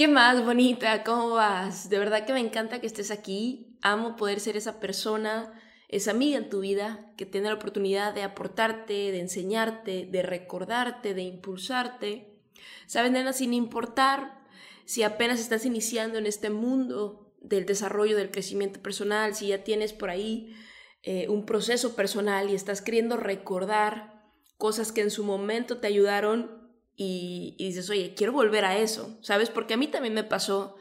¿Qué 0.00 0.08
más, 0.08 0.42
bonita? 0.42 1.04
¿Cómo 1.04 1.28
vas? 1.32 1.90
De 1.90 1.98
verdad 1.98 2.24
que 2.24 2.32
me 2.32 2.40
encanta 2.40 2.80
que 2.80 2.86
estés 2.86 3.10
aquí. 3.10 3.76
Amo 3.82 4.16
poder 4.16 4.40
ser 4.40 4.56
esa 4.56 4.80
persona, 4.80 5.52
esa 5.88 6.12
amiga 6.12 6.38
en 6.38 6.48
tu 6.48 6.60
vida 6.60 7.12
que 7.18 7.26
tiene 7.26 7.48
la 7.48 7.56
oportunidad 7.56 8.14
de 8.14 8.22
aportarte, 8.22 8.94
de 8.94 9.20
enseñarte, 9.20 10.08
de 10.10 10.22
recordarte, 10.22 11.12
de 11.12 11.20
impulsarte. 11.20 12.40
Sabes, 12.86 13.12
nena, 13.12 13.34
sin 13.34 13.52
importar 13.52 14.40
si 14.86 15.02
apenas 15.02 15.38
estás 15.38 15.66
iniciando 15.66 16.16
en 16.16 16.24
este 16.24 16.48
mundo 16.48 17.34
del 17.42 17.66
desarrollo, 17.66 18.16
del 18.16 18.30
crecimiento 18.30 18.80
personal, 18.80 19.34
si 19.34 19.48
ya 19.48 19.64
tienes 19.64 19.92
por 19.92 20.08
ahí 20.08 20.56
eh, 21.02 21.28
un 21.28 21.44
proceso 21.44 21.94
personal 21.94 22.48
y 22.48 22.54
estás 22.54 22.80
queriendo 22.80 23.18
recordar 23.18 24.24
cosas 24.56 24.92
que 24.92 25.02
en 25.02 25.10
su 25.10 25.24
momento 25.24 25.76
te 25.76 25.88
ayudaron 25.88 26.59
y, 27.02 27.54
dices, 27.56 27.88
oye, 27.88 28.12
quiero 28.14 28.34
volver 28.34 28.66
a 28.66 28.76
eso, 28.76 29.16
¿sabes? 29.22 29.48
Porque 29.48 29.72
a 29.72 29.78
mí 29.78 29.86
también 29.86 30.12
me 30.12 30.22
pasó. 30.22 30.76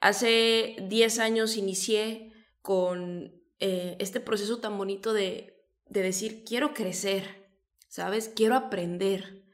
Hace 0.00 0.76
10 0.88 1.18
años 1.18 1.58
inicié 1.58 2.32
con 2.62 3.38
eh, 3.58 3.94
este 3.98 4.20
proceso 4.20 4.60
tan 4.60 4.78
bonito 4.78 5.12
de, 5.12 5.62
de 5.86 6.02
decir, 6.02 6.44
quiero 6.46 6.72
crecer, 6.72 7.50
¿sabes? 7.88 8.30
Quiero 8.34 8.56
aprender, 8.56 9.44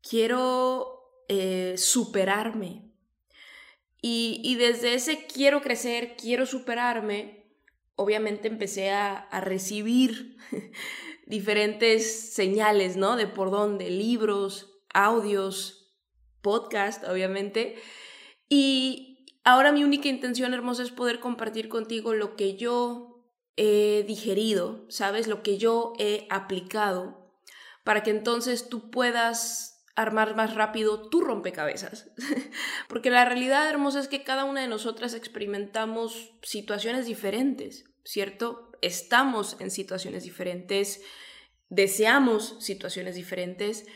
quiero 0.00 1.12
eh, 1.28 1.74
superarme. 1.76 2.90
Y, 4.00 4.40
y, 4.42 4.54
desde 4.54 4.94
ese 4.94 5.26
quiero 5.26 5.60
crecer, 5.60 6.16
quiero 6.16 6.46
superarme, 6.46 7.44
obviamente 7.96 8.48
empecé 8.48 8.92
a, 8.92 9.18
a 9.18 9.42
recibir 9.42 10.38
diferentes 11.26 12.32
señales, 12.32 12.96
¿no? 12.96 13.16
De 13.16 13.26
por 13.26 13.50
dónde, 13.50 13.90
libros, 13.90 14.77
audios, 14.94 15.94
podcast, 16.42 17.04
obviamente. 17.04 17.76
Y 18.48 19.26
ahora 19.44 19.72
mi 19.72 19.84
única 19.84 20.08
intención 20.08 20.54
hermosa 20.54 20.82
es 20.82 20.90
poder 20.90 21.20
compartir 21.20 21.68
contigo 21.68 22.14
lo 22.14 22.36
que 22.36 22.56
yo 22.56 23.08
he 23.56 24.04
digerido, 24.06 24.86
¿sabes? 24.88 25.26
Lo 25.26 25.42
que 25.42 25.58
yo 25.58 25.92
he 25.98 26.26
aplicado, 26.30 27.32
para 27.84 28.02
que 28.02 28.10
entonces 28.10 28.68
tú 28.68 28.90
puedas 28.90 29.84
armar 29.96 30.36
más 30.36 30.54
rápido 30.54 31.08
tu 31.08 31.20
rompecabezas. 31.20 32.10
Porque 32.88 33.10
la 33.10 33.24
realidad 33.24 33.68
hermosa 33.68 33.98
es 33.98 34.06
que 34.06 34.22
cada 34.22 34.44
una 34.44 34.60
de 34.60 34.68
nosotras 34.68 35.12
experimentamos 35.12 36.30
situaciones 36.42 37.06
diferentes, 37.06 37.84
¿cierto? 38.04 38.70
Estamos 38.80 39.56
en 39.58 39.72
situaciones 39.72 40.22
diferentes, 40.22 41.02
deseamos 41.68 42.54
situaciones 42.60 43.16
diferentes 43.16 43.86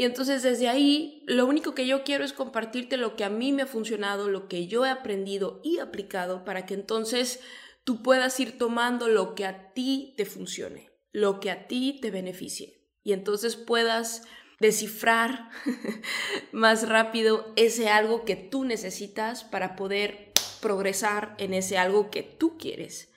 y 0.00 0.04
entonces 0.04 0.42
desde 0.42 0.66
ahí, 0.66 1.22
lo 1.26 1.44
único 1.44 1.74
que 1.74 1.86
yo 1.86 2.04
quiero 2.04 2.24
es 2.24 2.32
compartirte 2.32 2.96
lo 2.96 3.16
que 3.16 3.24
a 3.24 3.28
mí 3.28 3.52
me 3.52 3.60
ha 3.60 3.66
funcionado, 3.66 4.30
lo 4.30 4.48
que 4.48 4.66
yo 4.66 4.86
he 4.86 4.88
aprendido 4.88 5.60
y 5.62 5.78
aplicado 5.78 6.42
para 6.42 6.64
que 6.64 6.72
entonces 6.72 7.40
tú 7.84 8.02
puedas 8.02 8.40
ir 8.40 8.56
tomando 8.56 9.08
lo 9.08 9.34
que 9.34 9.44
a 9.44 9.74
ti 9.74 10.14
te 10.16 10.24
funcione, 10.24 10.90
lo 11.12 11.38
que 11.38 11.50
a 11.50 11.66
ti 11.66 11.98
te 12.00 12.10
beneficie. 12.10 12.80
Y 13.02 13.12
entonces 13.12 13.56
puedas 13.56 14.22
descifrar 14.58 15.50
más 16.50 16.88
rápido 16.88 17.52
ese 17.56 17.90
algo 17.90 18.24
que 18.24 18.36
tú 18.36 18.64
necesitas 18.64 19.44
para 19.44 19.76
poder 19.76 20.32
progresar 20.62 21.34
en 21.36 21.52
ese 21.52 21.76
algo 21.76 22.10
que 22.10 22.22
tú 22.22 22.56
quieres. 22.56 23.12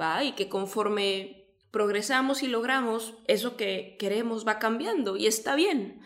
¿Va? 0.00 0.22
Y 0.22 0.36
que 0.36 0.48
conforme 0.48 1.39
progresamos 1.70 2.42
y 2.42 2.46
logramos, 2.46 3.14
eso 3.26 3.56
que 3.56 3.96
queremos 3.98 4.46
va 4.46 4.58
cambiando 4.58 5.16
y 5.16 5.26
está 5.26 5.54
bien. 5.54 6.00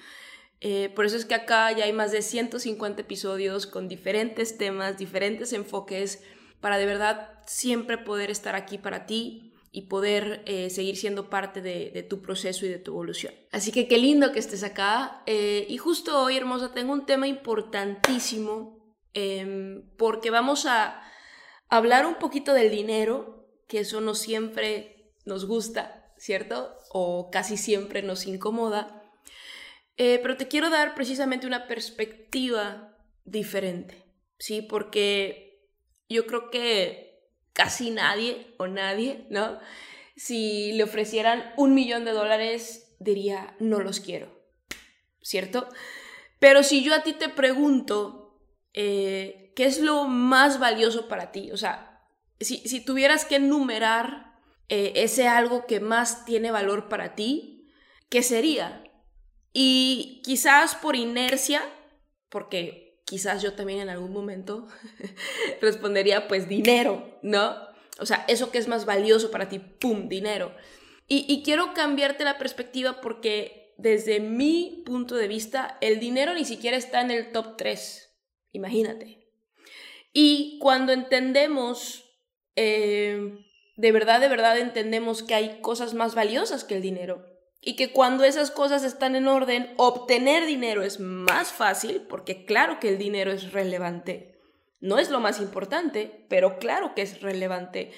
Eh, 0.61 0.91
por 0.95 1.05
eso 1.05 1.17
es 1.17 1.25
que 1.25 1.35
acá 1.35 1.71
ya 1.73 1.85
hay 1.85 1.93
más 1.93 2.13
de 2.13 2.23
150 2.23 3.03
episodios 3.03 3.67
con 3.67 3.89
diferentes 3.89 4.57
temas, 4.57 4.97
diferentes 4.97 5.53
enfoques, 5.53 6.23
para 6.61 6.79
de 6.79 6.87
verdad 6.87 7.39
siempre 7.47 7.99
poder 7.99 8.31
estar 8.31 8.55
aquí 8.55 8.79
para 8.79 9.05
ti 9.05 9.53
y 9.71 9.83
poder 9.83 10.43
eh, 10.47 10.71
seguir 10.71 10.97
siendo 10.97 11.29
parte 11.29 11.61
de, 11.61 12.07
tu 12.09 12.23
proceso 12.23 12.65
y 12.65 12.69
de 12.69 12.79
tu 12.79 12.93
evolución. 12.93 13.35
Así 13.51 13.73
que 13.73 13.89
qué 13.89 13.99
lindo 13.99 14.33
que 14.33 14.39
estés 14.39 14.63
acá. 14.63 15.23
Eh, 15.27 15.67
y 15.69 15.79
justo 15.79 16.23
hoy, 16.23 16.37
hermosa, 16.37 16.73
tengo 16.73 16.93
un 16.93 17.07
tema 17.07 17.27
importantísimo 17.27 18.95
em, 19.13 19.83
porque 19.97 20.31
vamos 20.31 20.65
a 20.65 21.03
hablar 21.69 22.07
un 22.07 22.15
poquito 22.15 22.55
del 22.55 22.71
dinero, 22.71 23.49
que 23.67 23.81
eso 23.81 24.01
no 24.01 24.15
siempre 24.15 24.94
nos 25.25 25.47
gusta, 25.47 26.13
¿cierto? 26.17 26.77
O 26.91 27.31
casi 27.31 27.57
siempre 27.57 28.03
nos 28.03 28.27
incomoda. 28.27 29.03
Eh, 29.97 30.19
pero 30.23 30.37
te 30.37 30.49
quiero 30.49 30.71
dar 30.71 30.95
precisamente 30.95 31.47
una 31.47 31.67
perspectiva 31.67 32.97
diferente, 33.25 34.05
¿sí? 34.39 34.63
Porque 34.63 35.69
yo 36.09 36.27
creo 36.27 36.51
que 36.51 37.29
casi 37.53 37.91
nadie 37.91 38.55
o 38.59 38.67
nadie, 38.67 39.27
¿no? 39.31 39.59
Si 40.17 40.73
le 40.73 40.85
ofrecieran 40.85 41.53
un 41.57 41.75
millón 41.75 42.05
de 42.05 42.13
dólares, 42.13 42.97
diría, 42.99 43.57
no 43.61 43.81
los 43.81 44.01
quiero, 44.01 44.29
¿cierto? 45.23 45.69
Pero 46.39 46.63
si 46.63 46.83
yo 46.83 46.95
a 46.95 47.03
ti 47.03 47.13
te 47.13 47.29
pregunto, 47.29 48.41
eh, 48.73 49.53
¿qué 49.57 49.65
es 49.65 49.81
lo 49.81 50.05
más 50.05 50.59
valioso 50.59 51.09
para 51.09 51.31
ti? 51.33 51.53
O 51.53 51.57
sea, 51.57 52.03
si, 52.41 52.59
si 52.69 52.85
tuvieras 52.85 53.25
que 53.25 53.37
enumerar 53.37 54.34
eh, 54.69 54.93
ese 54.97 55.29
algo 55.29 55.67
que 55.67 55.81
más 55.81 56.25
tiene 56.25 56.51
valor 56.51 56.89
para 56.89 57.15
ti, 57.15 57.69
¿qué 58.09 58.23
sería? 58.23 58.85
Y 59.53 60.23
quizás 60.25 60.75
por 60.75 60.97
inercia, 60.97 61.63
porque 62.29 63.03
quizás 63.05 63.43
yo 63.43 63.55
también 63.55 63.81
en 63.81 63.91
algún 63.91 64.13
momento 64.13 64.67
respondería 65.61 66.29
pues 66.29 66.49
dinero, 66.49 67.19
¿no? 67.23 67.55
O 68.01 68.07
sea, 68.07 68.25
eso 68.27 68.51
que 68.51 68.59
es 68.59 68.67
más 68.67 68.87
valioso 68.87 69.31
para 69.31 69.49
ti, 69.49 69.59
¡pum!, 69.59 70.09
dinero. 70.09 70.55
Y, 71.07 71.43
quiero 71.45 71.75
cambiarte 71.75 72.25
la 72.25 72.39
perspectiva 72.39 73.03
porque 73.03 73.75
desde 73.77 74.21
mi 74.21 74.83
punto 74.87 75.17
de 75.17 75.29
vista, 75.29 75.77
el 75.83 76.01
dinero 76.01 76.33
ni 76.33 76.47
siquiera 76.47 76.79
está 76.79 77.03
en 77.03 77.11
el 77.11 77.31
top 77.31 77.59
3, 77.59 78.11
imagínate. 78.53 79.29
Y 80.15 80.59
cuando 80.61 80.93
entendemos 80.93 82.11
eh, 82.57 83.44
de 83.77 83.93
verdad, 83.93 84.21
de 84.21 84.29
verdad 84.29 84.59
entendemos 84.59 85.23
que 85.23 85.35
hay 85.35 85.61
cosas 85.61 85.95
más 85.95 86.15
valiosas 86.15 86.65
que 86.65 86.77
el 86.77 86.83
dinero. 86.83 87.27
Y 87.61 87.77
que 87.77 87.93
cuando 87.93 88.25
esas 88.25 88.51
cosas 88.51 88.85
están 88.85 89.17
en 89.17 89.27
orden, 89.27 89.73
obtener 89.79 90.47
dinero 90.47 90.83
es 90.83 91.01
más 91.01 91.51
fácil, 91.51 92.03
porque 92.03 92.45
claro 92.45 92.79
que 92.79 92.91
el 92.91 92.99
dinero 92.99 93.33
es 93.33 93.53
relevante. 93.53 94.39
No 94.81 94.99
es 94.99 95.09
lo 95.09 95.19
más 95.19 95.41
importante, 95.41 96.27
pero 96.29 96.59
claro 96.59 96.95
que 96.95 97.03
es 97.03 97.23
relevante. 97.23 97.91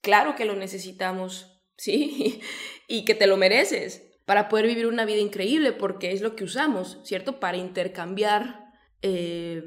Claro 0.00 0.34
que 0.34 0.44
lo 0.44 0.56
necesitamos, 0.56 1.62
¿sí? 1.76 2.40
y 2.88 3.04
que 3.04 3.14
te 3.14 3.28
lo 3.28 3.36
mereces 3.36 4.08
para 4.24 4.48
poder 4.48 4.66
vivir 4.66 4.86
una 4.86 5.04
vida 5.04 5.20
increíble, 5.20 5.72
porque 5.72 6.12
es 6.12 6.20
lo 6.20 6.36
que 6.36 6.44
usamos, 6.44 6.98
¿cierto? 7.04 7.40
Para 7.40 7.56
intercambiar 7.56 8.72
eh, 9.02 9.62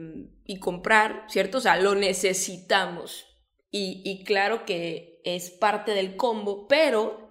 y 0.46 0.60
comprar, 0.60 1.26
¿cierto? 1.28 1.58
O 1.58 1.62
sea, 1.62 1.78
lo 1.78 1.96
necesitamos. 1.96 3.26
Y, 3.72 4.02
y 4.06 4.24
claro 4.24 4.66
que 4.66 5.15
es 5.26 5.50
parte 5.50 5.94
del 5.94 6.16
combo, 6.16 6.68
pero 6.68 7.30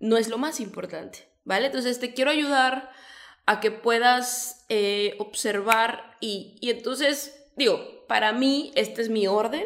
no 0.00 0.16
es 0.16 0.28
lo 0.28 0.38
más 0.38 0.58
importante, 0.58 1.28
¿vale? 1.44 1.66
Entonces 1.66 2.00
te 2.00 2.12
quiero 2.12 2.30
ayudar 2.30 2.90
a 3.46 3.60
que 3.60 3.70
puedas 3.70 4.64
eh, 4.68 5.14
observar 5.18 6.16
y, 6.20 6.58
entonces, 6.62 7.46
digo, 7.56 8.04
para 8.08 8.32
mí 8.32 8.72
este 8.74 9.02
es 9.02 9.08
mi 9.08 9.28
orden 9.28 9.64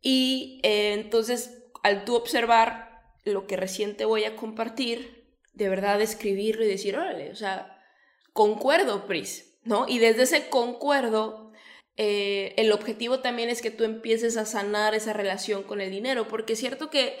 y 0.00 0.60
eh, 0.64 0.94
entonces 0.94 1.62
al 1.82 2.04
tú 2.04 2.16
observar 2.16 3.02
lo 3.24 3.46
que 3.46 3.56
recién 3.56 3.96
te 3.96 4.04
voy 4.04 4.24
a 4.24 4.34
compartir, 4.34 5.36
de 5.52 5.68
verdad 5.68 6.00
escribirlo 6.00 6.64
y 6.64 6.68
decir, 6.68 6.96
órale, 6.96 7.30
o 7.30 7.36
sea, 7.36 7.78
concuerdo, 8.32 9.06
Pris, 9.06 9.58
¿no? 9.64 9.86
Y 9.88 9.98
desde 9.98 10.22
ese 10.22 10.48
concuerdo, 10.48 11.51
eh, 11.96 12.54
el 12.56 12.72
objetivo 12.72 13.20
también 13.20 13.50
es 13.50 13.60
que 13.60 13.70
tú 13.70 13.84
empieces 13.84 14.36
a 14.36 14.46
sanar 14.46 14.94
esa 14.94 15.12
relación 15.12 15.62
con 15.62 15.80
el 15.80 15.90
dinero, 15.90 16.28
porque 16.28 16.54
es 16.54 16.58
cierto 16.58 16.90
que 16.90 17.18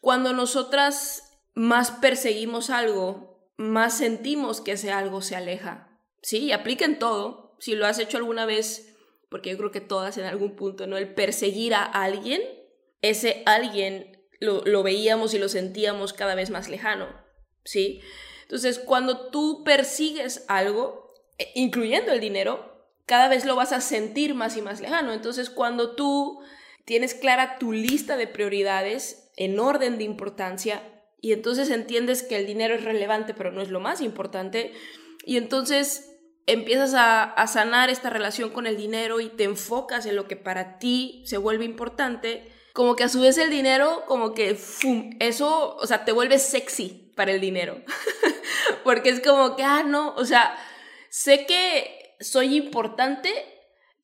cuando 0.00 0.32
nosotras 0.32 1.38
más 1.54 1.90
perseguimos 1.90 2.70
algo, 2.70 3.48
más 3.56 3.96
sentimos 3.96 4.60
que 4.60 4.72
ese 4.72 4.90
algo 4.90 5.22
se 5.22 5.36
aleja. 5.36 6.00
Sí, 6.22 6.52
aplica 6.52 6.84
en 6.84 6.98
todo. 6.98 7.56
Si 7.60 7.74
lo 7.74 7.86
has 7.86 7.98
hecho 7.98 8.16
alguna 8.16 8.46
vez, 8.46 8.96
porque 9.30 9.50
yo 9.50 9.56
creo 9.56 9.70
que 9.70 9.80
todas 9.80 10.18
en 10.18 10.24
algún 10.24 10.56
punto, 10.56 10.86
¿no? 10.86 10.96
El 10.96 11.14
perseguir 11.14 11.74
a 11.74 11.84
alguien, 11.84 12.42
ese 13.00 13.42
alguien 13.46 14.26
lo, 14.40 14.62
lo 14.64 14.82
veíamos 14.82 15.34
y 15.34 15.38
lo 15.38 15.48
sentíamos 15.48 16.12
cada 16.12 16.34
vez 16.34 16.50
más 16.50 16.68
lejano. 16.68 17.08
¿Sí? 17.64 18.00
Entonces, 18.42 18.78
cuando 18.78 19.30
tú 19.30 19.62
persigues 19.64 20.44
algo, 20.48 21.14
eh, 21.38 21.50
incluyendo 21.54 22.12
el 22.12 22.20
dinero, 22.20 22.73
cada 23.06 23.28
vez 23.28 23.44
lo 23.44 23.56
vas 23.56 23.72
a 23.72 23.80
sentir 23.80 24.34
más 24.34 24.56
y 24.56 24.62
más 24.62 24.80
lejano. 24.80 25.12
Entonces, 25.12 25.50
cuando 25.50 25.94
tú 25.94 26.40
tienes 26.84 27.14
clara 27.14 27.58
tu 27.58 27.72
lista 27.72 28.16
de 28.16 28.26
prioridades 28.26 29.30
en 29.36 29.58
orden 29.58 29.98
de 29.98 30.04
importancia 30.04 30.82
y 31.20 31.32
entonces 31.32 31.70
entiendes 31.70 32.22
que 32.22 32.36
el 32.36 32.46
dinero 32.46 32.74
es 32.74 32.84
relevante 32.84 33.32
pero 33.32 33.50
no 33.50 33.62
es 33.62 33.70
lo 33.70 33.80
más 33.80 34.02
importante 34.02 34.72
y 35.24 35.38
entonces 35.38 36.14
empiezas 36.46 36.94
a, 36.94 37.46
sanar 37.46 37.90
esta 37.90 38.10
relación 38.10 38.50
con 38.50 38.66
el 38.66 38.76
dinero 38.76 39.20
y 39.20 39.28
te 39.30 39.44
enfocas 39.44 40.06
en 40.06 40.16
lo 40.16 40.28
que 40.28 40.36
para 40.36 40.78
ti 40.78 41.22
se 41.26 41.38
vuelve 41.38 41.64
importante, 41.64 42.52
como 42.74 42.96
que 42.96 43.04
a 43.04 43.08
su 43.08 43.20
vez 43.20 43.38
el 43.38 43.50
dinero, 43.50 44.04
como 44.06 44.34
que, 44.34 44.58
eso, 45.20 45.76
o 45.76 45.86
sea, 45.86 46.04
te 46.04 46.12
vuelve 46.12 46.38
sexy 46.38 47.12
para 47.16 47.32
el 47.32 47.40
dinero. 47.40 47.80
Porque 48.84 49.08
es 49.08 49.20
como 49.20 49.56
que, 49.56 49.62
ah, 49.62 49.84
no, 49.84 50.14
o 50.16 50.24
sea, 50.26 50.54
sé 51.08 51.46
que 51.46 52.03
soy 52.20 52.56
importante, 52.56 53.30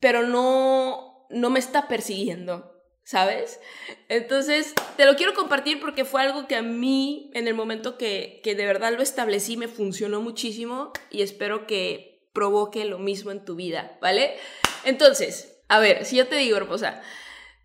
pero 0.00 0.22
no, 0.22 1.26
no 1.30 1.50
me 1.50 1.58
está 1.58 1.88
persiguiendo, 1.88 2.82
¿sabes? 3.04 3.60
Entonces, 4.08 4.74
te 4.96 5.04
lo 5.04 5.16
quiero 5.16 5.34
compartir 5.34 5.80
porque 5.80 6.04
fue 6.04 6.22
algo 6.22 6.46
que 6.46 6.56
a 6.56 6.62
mí, 6.62 7.30
en 7.34 7.48
el 7.48 7.54
momento 7.54 7.98
que, 7.98 8.40
que 8.42 8.54
de 8.54 8.66
verdad 8.66 8.92
lo 8.92 9.02
establecí, 9.02 9.56
me 9.56 9.68
funcionó 9.68 10.20
muchísimo 10.20 10.92
y 11.10 11.22
espero 11.22 11.66
que 11.66 12.28
provoque 12.32 12.84
lo 12.84 12.98
mismo 12.98 13.30
en 13.30 13.44
tu 13.44 13.56
vida, 13.56 13.98
¿vale? 14.00 14.36
Entonces, 14.84 15.62
a 15.68 15.78
ver, 15.78 16.04
si 16.04 16.16
yo 16.16 16.28
te 16.28 16.36
digo, 16.36 16.56
hermosa, 16.56 17.02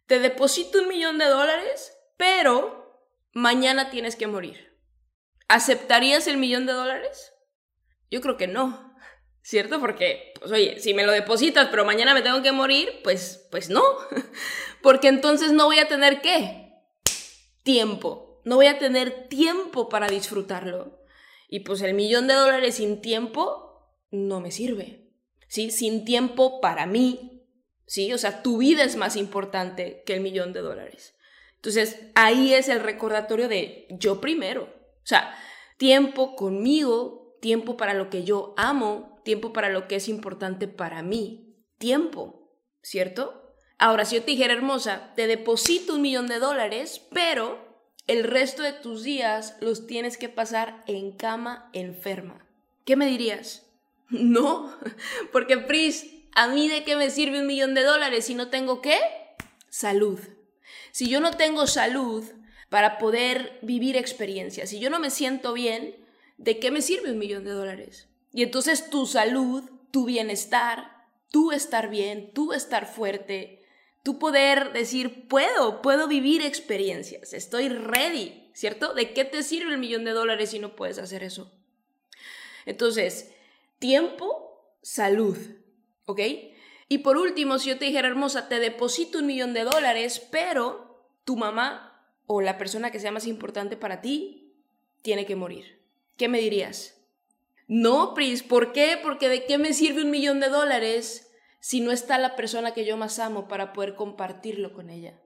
te 0.07 0.19
deposito 0.19 0.79
un 0.79 0.87
millón 0.87 1.17
de 1.17 1.25
dólares, 1.25 1.97
pero 2.17 3.01
mañana 3.33 3.89
tienes 3.89 4.15
que 4.15 4.27
morir. 4.27 4.77
¿Aceptarías 5.47 6.27
el 6.27 6.37
millón 6.37 6.65
de 6.65 6.73
dólares? 6.73 7.33
Yo 8.09 8.21
creo 8.21 8.37
que 8.37 8.47
no, 8.47 8.94
¿cierto? 9.45 9.79
Porque, 9.79 10.33
pues 10.39 10.51
oye, 10.51 10.79
si 10.79 10.95
me 10.95 11.05
lo 11.05 11.11
depositas, 11.11 11.67
pero 11.69 11.85
mañana 11.85 12.15
me 12.15 12.23
tengo 12.23 12.41
que 12.41 12.51
morir, 12.51 12.89
pues, 13.03 13.47
pues 13.51 13.69
no. 13.69 13.83
Porque 14.81 15.07
entonces 15.07 15.51
no 15.51 15.65
voy 15.65 15.77
a 15.77 15.87
tener 15.87 16.19
qué? 16.21 16.73
Tiempo. 17.61 18.41
No 18.43 18.55
voy 18.55 18.65
a 18.65 18.79
tener 18.79 19.27
tiempo 19.27 19.87
para 19.87 20.07
disfrutarlo. 20.07 20.99
Y 21.47 21.59
pues 21.59 21.81
el 21.81 21.93
millón 21.93 22.27
de 22.27 22.33
dólares 22.33 22.75
sin 22.75 23.01
tiempo 23.01 23.87
no 24.09 24.41
me 24.41 24.49
sirve. 24.49 25.11
¿Sí? 25.47 25.69
Sin 25.69 26.05
tiempo 26.05 26.59
para 26.59 26.87
mí. 26.87 27.47
¿Sí? 27.85 28.11
O 28.13 28.17
sea, 28.17 28.41
tu 28.41 28.57
vida 28.57 28.83
es 28.83 28.95
más 28.95 29.15
importante 29.15 30.01
que 30.07 30.15
el 30.15 30.21
millón 30.21 30.53
de 30.53 30.61
dólares. 30.61 31.15
Entonces, 31.57 31.99
ahí 32.15 32.55
es 32.55 32.67
el 32.67 32.79
recordatorio 32.79 33.47
de 33.47 33.85
yo 33.91 34.19
primero. 34.21 34.63
O 34.63 35.07
sea, 35.07 35.35
tiempo 35.77 36.35
conmigo, 36.35 37.37
tiempo 37.41 37.77
para 37.77 37.93
lo 37.93 38.09
que 38.09 38.23
yo 38.23 38.55
amo, 38.57 39.14
tiempo 39.25 39.51
para 39.51 39.67
lo 39.67 39.89
que 39.89 39.97
es 39.97 40.07
importante 40.07 40.69
para 40.69 41.01
mí. 41.03 41.57
Tiempo, 41.77 42.57
¿cierto? 42.81 43.53
Ahora, 43.77 44.05
si 44.05 44.15
yo 44.15 44.23
te 44.23 44.31
dijera, 44.31 44.53
hermosa, 44.53 45.11
te 45.17 45.27
deposito 45.27 45.95
un 45.95 46.01
millón 46.01 46.27
de 46.27 46.39
dólares, 46.39 47.01
pero 47.11 47.59
el 48.07 48.23
resto 48.23 48.63
de 48.63 48.71
tus 48.71 49.03
días 49.03 49.57
los 49.59 49.85
tienes 49.85 50.17
que 50.17 50.29
pasar 50.29 50.81
en 50.87 51.11
cama 51.11 51.69
enferma. 51.73 52.47
¿Qué 52.85 52.95
me 52.95 53.07
dirías? 53.07 53.63
No, 54.11 54.71
porque 55.31 55.57
Pris, 55.57 56.05
¿a 56.35 56.47
mí 56.47 56.69
de 56.69 56.83
qué 56.83 56.95
me 56.95 57.09
sirve 57.09 57.39
un 57.39 57.47
millón 57.47 57.73
de 57.73 57.81
dólares 57.81 58.25
si 58.25 58.35
no 58.35 58.49
tengo 58.49 58.79
qué? 58.79 58.99
Salud. 59.67 60.19
Si 60.91 61.09
yo 61.09 61.19
no 61.19 61.31
tengo 61.31 61.65
salud, 61.65 62.23
para 62.69 62.97
poder 62.97 63.57
vivir 63.61 63.95
experiencias. 63.95 64.69
Si 64.69 64.79
yo 64.79 64.89
no 64.89 64.99
me 64.99 65.09
siento 65.09 65.53
bien, 65.53 65.95
¿de 66.37 66.59
qué 66.59 66.71
me 66.71 66.81
sirve 66.81 67.11
un 67.11 67.17
millón 67.17 67.43
de 67.43 67.51
dólares? 67.51 68.09
Y 68.35 68.43
entonces 68.43 68.89
tu 68.89 69.05
salud, 69.05 69.63
tu 69.91 70.03
bienestar, 70.03 71.07
tú 71.31 71.53
estar 71.53 71.89
bien, 71.89 72.33
tú 72.33 72.51
estar 72.51 72.85
fuerte, 72.85 73.63
tú 74.03 74.19
poder 74.19 74.73
decir, 74.73 75.29
puedo, 75.29 75.81
puedo 75.81 76.09
vivir 76.09 76.41
experiencias, 76.41 77.31
estoy 77.31 77.69
ready, 77.69 78.49
¿cierto? 78.53 78.93
¿De 78.93 79.13
qué 79.13 79.23
te 79.23 79.41
sirve 79.41 79.71
el 79.71 79.79
millón 79.79 80.03
de 80.03 80.11
dólares 80.11 80.49
si 80.49 80.59
no 80.59 80.75
puedes 80.75 80.99
hacer 80.99 81.23
eso? 81.23 81.49
Entonces, 82.65 83.31
tiempo, 83.79 84.69
salud, 84.81 85.37
¿ok? 86.05 86.19
Y 86.89 86.97
por 86.97 87.17
último, 87.17 87.57
si 87.57 87.69
yo 87.69 87.77
te 87.77 87.85
dijera, 87.85 88.09
hermosa, 88.09 88.49
te 88.49 88.59
deposito 88.59 89.19
un 89.19 89.27
millón 89.27 89.53
de 89.53 89.63
dólares, 89.63 90.19
pero 90.29 91.07
tu 91.23 91.37
mamá 91.37 92.05
o 92.27 92.41
la 92.41 92.57
persona 92.57 92.91
que 92.91 92.99
sea 92.99 93.13
más 93.13 93.27
importante 93.27 93.77
para 93.77 94.01
ti 94.01 94.51
tiene 95.03 95.25
que 95.25 95.37
morir. 95.37 95.79
¿Qué 96.17 96.27
me 96.27 96.39
dirías? 96.39 96.94
No, 97.67 98.13
Pris, 98.13 98.43
¿por 98.43 98.73
qué? 98.73 98.99
Porque 99.01 99.27
de 99.29 99.45
qué 99.45 99.57
me 99.57 99.73
sirve 99.73 100.03
un 100.03 100.11
millón 100.11 100.39
de 100.39 100.49
dólares 100.49 101.31
si 101.59 101.81
no 101.81 101.91
está 101.91 102.17
la 102.19 102.35
persona 102.35 102.73
que 102.73 102.85
yo 102.85 102.95
más 102.95 103.17
amo 103.17 103.47
para 103.47 103.73
poder 103.73 103.95
compartirlo 103.95 104.73
con 104.73 104.89
ella. 104.89 105.19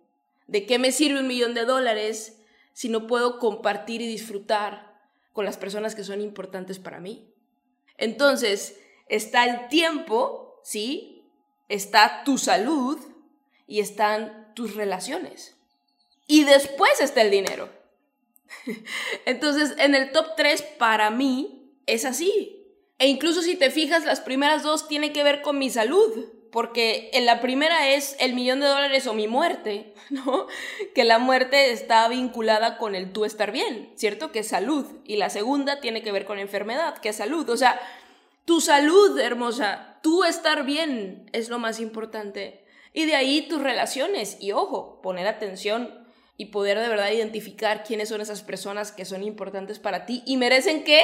¿De 0.47 0.65
qué 0.65 0.79
me 0.79 0.91
sirve 0.91 1.19
un 1.19 1.27
millón 1.27 1.53
de 1.53 1.65
dólares 1.65 2.41
si 2.73 2.87
no 2.87 3.07
puedo 3.07 3.39
compartir 3.39 4.01
y 4.01 4.07
disfrutar 4.07 4.97
con 5.33 5.43
las 5.43 5.57
personas 5.57 5.95
que 5.95 6.05
son 6.05 6.21
importantes 6.21 6.79
para 6.79 7.01
mí? 7.01 7.33
Entonces, 7.97 8.79
está 9.09 9.43
el 9.43 9.67
tiempo, 9.67 10.61
¿sí? 10.63 11.29
Está 11.67 12.23
tu 12.23 12.37
salud 12.37 12.97
y 13.67 13.81
están 13.81 14.53
tus 14.55 14.75
relaciones. 14.75 15.57
Y 16.25 16.45
después 16.45 17.01
está 17.01 17.21
el 17.21 17.31
dinero. 17.31 17.69
Entonces, 19.25 19.75
en 19.77 19.93
el 19.93 20.13
top 20.13 20.35
3 20.37 20.61
para 20.77 21.11
mí 21.11 21.58
es 21.93 22.05
así. 22.05 22.55
E 22.97 23.07
incluso 23.07 23.41
si 23.41 23.55
te 23.55 23.71
fijas, 23.71 24.05
las 24.05 24.19
primeras 24.19 24.63
dos 24.63 24.87
tienen 24.87 25.13
que 25.13 25.23
ver 25.23 25.41
con 25.41 25.57
mi 25.57 25.69
salud. 25.69 26.27
Porque 26.51 27.11
en 27.13 27.25
la 27.25 27.41
primera 27.41 27.89
es 27.89 28.15
el 28.19 28.33
millón 28.33 28.59
de 28.59 28.65
dólares 28.65 29.05
o 29.05 29.13
mi 29.13 29.27
muerte, 29.27 29.93
¿no? 30.09 30.47
Que 30.95 31.03
la 31.03 31.19
muerte 31.19 31.71
está 31.71 32.07
vinculada 32.07 32.77
con 32.77 32.95
el 32.95 33.13
tú 33.13 33.25
estar 33.25 33.51
bien, 33.51 33.91
¿cierto? 33.95 34.31
Que 34.31 34.39
es 34.39 34.47
salud. 34.47 34.85
Y 35.05 35.17
la 35.17 35.29
segunda 35.29 35.79
tiene 35.79 36.01
que 36.01 36.11
ver 36.11 36.25
con 36.25 36.39
enfermedad, 36.39 36.97
que 36.97 37.09
es 37.09 37.17
salud. 37.17 37.47
O 37.49 37.57
sea, 37.57 37.79
tu 38.45 38.61
salud, 38.61 39.19
hermosa, 39.19 39.99
tú 40.01 40.23
estar 40.23 40.65
bien 40.65 41.29
es 41.33 41.49
lo 41.49 41.59
más 41.59 41.79
importante. 41.79 42.65
Y 42.93 43.05
de 43.05 43.15
ahí 43.15 43.43
tus 43.43 43.61
relaciones. 43.61 44.37
Y 44.39 44.51
ojo, 44.51 45.01
poner 45.03 45.27
atención 45.27 46.07
y 46.35 46.45
poder 46.45 46.79
de 46.79 46.87
verdad 46.87 47.11
identificar 47.11 47.83
quiénes 47.83 48.09
son 48.09 48.21
esas 48.21 48.41
personas 48.41 48.91
que 48.91 49.05
son 49.05 49.23
importantes 49.23 49.77
para 49.77 50.05
ti 50.05 50.23
y 50.25 50.37
merecen 50.37 50.83
qué? 50.83 51.03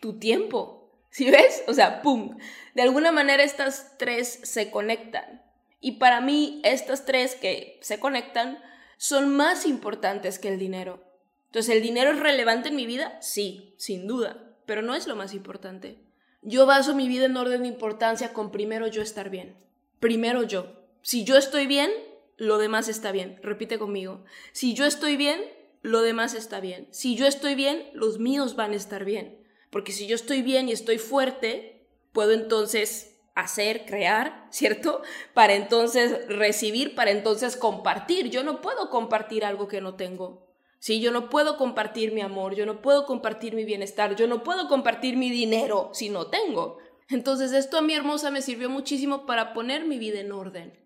Tu 0.00 0.18
tiempo. 0.18 0.90
¿Sí 1.10 1.30
ves? 1.30 1.64
O 1.66 1.74
sea, 1.74 2.02
¡pum! 2.02 2.36
De 2.74 2.82
alguna 2.82 3.12
manera 3.12 3.42
estas 3.42 3.96
tres 3.98 4.40
se 4.42 4.70
conectan. 4.70 5.42
Y 5.80 5.92
para 5.92 6.20
mí 6.20 6.60
estas 6.64 7.06
tres 7.06 7.34
que 7.34 7.78
se 7.82 7.98
conectan 7.98 8.58
son 8.98 9.34
más 9.34 9.66
importantes 9.66 10.38
que 10.38 10.48
el 10.48 10.58
dinero. 10.58 11.02
Entonces, 11.46 11.74
¿el 11.74 11.82
dinero 11.82 12.10
es 12.10 12.20
relevante 12.20 12.68
en 12.68 12.76
mi 12.76 12.86
vida? 12.86 13.16
Sí, 13.20 13.74
sin 13.78 14.06
duda, 14.06 14.56
pero 14.66 14.82
no 14.82 14.94
es 14.94 15.06
lo 15.06 15.16
más 15.16 15.32
importante. 15.32 15.98
Yo 16.42 16.66
baso 16.66 16.94
mi 16.94 17.08
vida 17.08 17.26
en 17.26 17.36
orden 17.36 17.62
de 17.62 17.68
importancia 17.68 18.32
con 18.32 18.52
primero 18.52 18.86
yo 18.86 19.02
estar 19.02 19.30
bien. 19.30 19.56
Primero 20.00 20.42
yo. 20.42 20.86
Si 21.02 21.24
yo 21.24 21.36
estoy 21.36 21.66
bien, 21.66 21.90
lo 22.36 22.58
demás 22.58 22.88
está 22.88 23.12
bien. 23.12 23.38
Repite 23.42 23.78
conmigo. 23.78 24.24
Si 24.52 24.74
yo 24.74 24.84
estoy 24.84 25.16
bien, 25.16 25.40
lo 25.82 26.02
demás 26.02 26.34
está 26.34 26.60
bien. 26.60 26.88
Si 26.90 27.16
yo 27.16 27.26
estoy 27.26 27.54
bien, 27.54 27.88
los 27.94 28.18
míos 28.18 28.56
van 28.56 28.72
a 28.72 28.76
estar 28.76 29.04
bien. 29.04 29.45
Porque 29.70 29.92
si 29.92 30.06
yo 30.06 30.14
estoy 30.14 30.42
bien 30.42 30.68
y 30.68 30.72
estoy 30.72 30.98
fuerte, 30.98 31.86
puedo 32.12 32.32
entonces 32.32 33.18
hacer, 33.34 33.84
crear, 33.86 34.46
¿cierto? 34.50 35.02
Para 35.34 35.54
entonces 35.54 36.26
recibir, 36.28 36.94
para 36.94 37.10
entonces 37.10 37.56
compartir. 37.56 38.30
Yo 38.30 38.42
no 38.42 38.60
puedo 38.60 38.90
compartir 38.90 39.44
algo 39.44 39.68
que 39.68 39.80
no 39.80 39.94
tengo. 39.94 40.46
Sí, 40.78 41.00
yo 41.00 41.10
no 41.10 41.30
puedo 41.30 41.56
compartir 41.56 42.12
mi 42.12 42.20
amor, 42.20 42.54
yo 42.54 42.66
no 42.66 42.82
puedo 42.82 43.06
compartir 43.06 43.54
mi 43.54 43.64
bienestar, 43.64 44.14
yo 44.14 44.26
no 44.26 44.42
puedo 44.42 44.68
compartir 44.68 45.16
mi 45.16 45.30
dinero 45.30 45.90
si 45.92 46.10
no 46.10 46.26
tengo. 46.28 46.78
Entonces 47.08 47.52
esto 47.52 47.78
a 47.78 47.82
mi 47.82 47.94
hermosa 47.94 48.30
me 48.30 48.42
sirvió 48.42 48.68
muchísimo 48.68 49.26
para 49.26 49.52
poner 49.54 49.84
mi 49.84 49.98
vida 49.98 50.20
en 50.20 50.32
orden. 50.32 50.78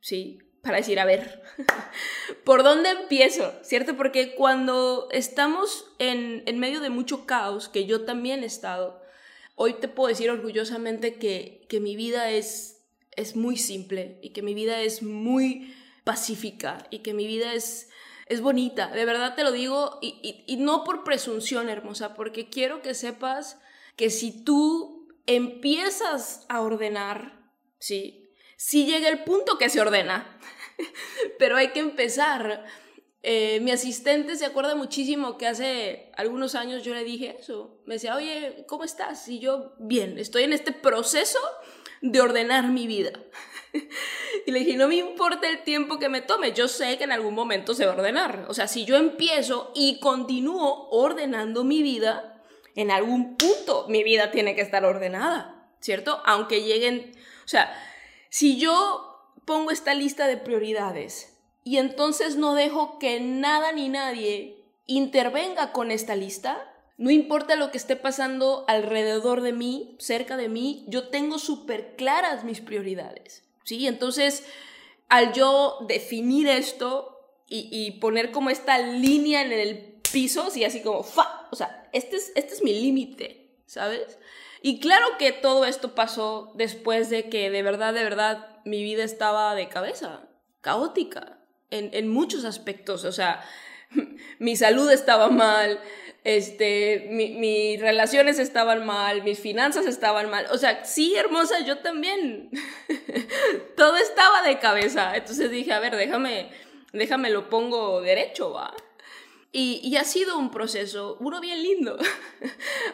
Sí, 0.00 0.38
para 0.62 0.76
decir, 0.76 1.00
a 1.00 1.04
ver, 1.04 1.42
¿por 2.44 2.62
dónde 2.62 2.90
empiezo? 2.90 3.52
¿Cierto? 3.62 3.96
Porque 3.96 4.34
cuando 4.34 5.08
estamos 5.10 5.86
en, 5.98 6.42
en 6.46 6.58
medio 6.58 6.80
de 6.80 6.90
mucho 6.90 7.26
caos, 7.26 7.68
que 7.68 7.84
yo 7.84 8.04
también 8.04 8.42
he 8.42 8.46
estado, 8.46 9.02
hoy 9.56 9.74
te 9.74 9.88
puedo 9.88 10.08
decir 10.08 10.30
orgullosamente 10.30 11.16
que, 11.16 11.66
que 11.68 11.80
mi 11.80 11.96
vida 11.96 12.30
es, 12.30 12.80
es 13.16 13.34
muy 13.34 13.56
simple 13.56 14.18
y 14.22 14.30
que 14.30 14.42
mi 14.42 14.54
vida 14.54 14.80
es 14.80 15.02
muy 15.02 15.74
pacífica 16.04 16.86
y 16.90 17.00
que 17.00 17.12
mi 17.12 17.26
vida 17.26 17.54
es, 17.54 17.90
es 18.26 18.40
bonita. 18.40 18.88
De 18.92 19.04
verdad 19.04 19.34
te 19.34 19.42
lo 19.42 19.50
digo 19.50 19.98
y, 20.00 20.44
y 20.46 20.56
no 20.56 20.84
por 20.84 21.02
presunción, 21.02 21.68
hermosa, 21.68 22.14
porque 22.14 22.48
quiero 22.48 22.82
que 22.82 22.94
sepas 22.94 23.58
que 23.96 24.10
si 24.10 24.44
tú 24.44 25.08
empiezas 25.26 26.46
a 26.48 26.60
ordenar, 26.60 27.50
¿sí? 27.78 28.21
Sí 28.56 28.86
llega 28.86 29.08
el 29.08 29.24
punto 29.24 29.58
que 29.58 29.68
se 29.68 29.80
ordena, 29.80 30.38
pero 31.38 31.56
hay 31.56 31.68
que 31.68 31.80
empezar. 31.80 32.64
Eh, 33.24 33.60
mi 33.60 33.70
asistente 33.70 34.34
se 34.34 34.46
acuerda 34.46 34.74
muchísimo 34.74 35.38
que 35.38 35.46
hace 35.46 36.10
algunos 36.16 36.56
años 36.56 36.82
yo 36.82 36.94
le 36.94 37.04
dije 37.04 37.36
eso. 37.38 37.80
Me 37.86 37.94
decía, 37.94 38.16
oye, 38.16 38.64
¿cómo 38.66 38.84
estás? 38.84 39.28
Y 39.28 39.38
yo, 39.38 39.74
bien, 39.78 40.18
estoy 40.18 40.42
en 40.42 40.52
este 40.52 40.72
proceso 40.72 41.38
de 42.00 42.20
ordenar 42.20 42.68
mi 42.68 42.86
vida. 42.86 43.12
y 44.46 44.50
le 44.50 44.58
dije, 44.60 44.76
no 44.76 44.88
me 44.88 44.96
importa 44.96 45.48
el 45.48 45.62
tiempo 45.62 45.98
que 45.98 46.08
me 46.08 46.20
tome, 46.20 46.52
yo 46.52 46.68
sé 46.68 46.98
que 46.98 47.04
en 47.04 47.12
algún 47.12 47.34
momento 47.34 47.74
se 47.74 47.86
va 47.86 47.92
a 47.92 47.96
ordenar. 47.96 48.46
O 48.48 48.54
sea, 48.54 48.66
si 48.66 48.84
yo 48.84 48.96
empiezo 48.96 49.72
y 49.74 50.00
continúo 50.00 50.88
ordenando 50.90 51.64
mi 51.64 51.82
vida, 51.82 52.42
en 52.74 52.90
algún 52.90 53.36
punto 53.36 53.86
mi 53.88 54.02
vida 54.02 54.30
tiene 54.30 54.54
que 54.54 54.62
estar 54.62 54.84
ordenada, 54.84 55.68
¿cierto? 55.80 56.20
Aunque 56.24 56.62
lleguen, 56.62 57.12
o 57.44 57.48
sea, 57.48 57.72
si 58.32 58.56
yo 58.56 59.36
pongo 59.44 59.70
esta 59.70 59.92
lista 59.92 60.26
de 60.26 60.38
prioridades 60.38 61.36
y 61.64 61.76
entonces 61.76 62.36
no 62.36 62.54
dejo 62.54 62.98
que 62.98 63.20
nada 63.20 63.72
ni 63.72 63.90
nadie 63.90 64.56
intervenga 64.86 65.72
con 65.72 65.90
esta 65.90 66.16
lista, 66.16 66.66
no 66.96 67.10
importa 67.10 67.56
lo 67.56 67.70
que 67.70 67.76
esté 67.76 67.94
pasando 67.94 68.64
alrededor 68.68 69.42
de 69.42 69.52
mí, 69.52 69.96
cerca 69.98 70.38
de 70.38 70.48
mí, 70.48 70.86
yo 70.88 71.08
tengo 71.08 71.38
súper 71.38 71.94
claras 71.96 72.42
mis 72.42 72.62
prioridades, 72.62 73.44
¿sí? 73.64 73.86
Entonces, 73.86 74.44
al 75.10 75.34
yo 75.34 75.84
definir 75.86 76.48
esto 76.48 77.20
y, 77.50 77.90
poner 78.00 78.30
como 78.30 78.48
esta 78.48 78.78
línea 78.78 79.42
en 79.42 79.52
el 79.52 80.00
piso, 80.10 80.48
y 80.54 80.64
así 80.64 80.80
como, 80.80 81.02
fa, 81.02 81.48
o 81.50 81.56
sea, 81.56 81.86
este 81.92 82.16
es, 82.16 82.32
este 82.34 82.54
es 82.54 82.62
mi 82.62 82.72
límite, 82.80 83.50
¿sabes? 83.66 84.16
Y 84.62 84.80
claro 84.80 85.06
que 85.18 85.32
todo 85.32 85.64
esto 85.64 85.94
pasó 85.94 86.52
después 86.54 87.10
de 87.10 87.28
que 87.28 87.50
de 87.50 87.62
verdad, 87.62 87.92
de 87.92 88.04
verdad, 88.04 88.60
mi 88.64 88.82
vida 88.82 89.02
estaba 89.04 89.54
de 89.54 89.68
cabeza, 89.68 90.28
caótica, 90.60 91.38
en, 91.70 91.90
en 91.92 92.08
muchos 92.08 92.44
aspectos, 92.44 93.04
o 93.04 93.12
sea, 93.12 93.42
mi 94.38 94.56
salud 94.56 94.90
estaba 94.90 95.28
mal, 95.30 95.80
este, 96.24 97.08
mis 97.10 97.80
relaciones 97.80 98.38
estaban 98.38 98.86
mal, 98.86 99.22
mis 99.24 99.40
finanzas 99.40 99.86
estaban 99.86 100.30
mal. 100.30 100.46
O 100.52 100.58
sea, 100.58 100.84
sí, 100.84 101.14
hermosa, 101.16 101.60
yo 101.60 101.78
también. 101.78 102.50
Todo 103.76 103.96
estaba 103.96 104.42
de 104.42 104.58
cabeza. 104.58 105.16
Entonces 105.16 105.50
dije, 105.50 105.72
a 105.72 105.80
ver, 105.80 105.96
déjame, 105.96 106.50
déjame 106.92 107.30
lo 107.30 107.50
pongo 107.50 108.00
derecho, 108.00 108.52
va. 108.52 108.74
Y, 109.54 109.96
ha 109.96 110.04
sido 110.04 110.38
un 110.38 110.50
proceso, 110.50 111.18
uno 111.20 111.40
bien 111.40 111.62
lindo. 111.62 111.98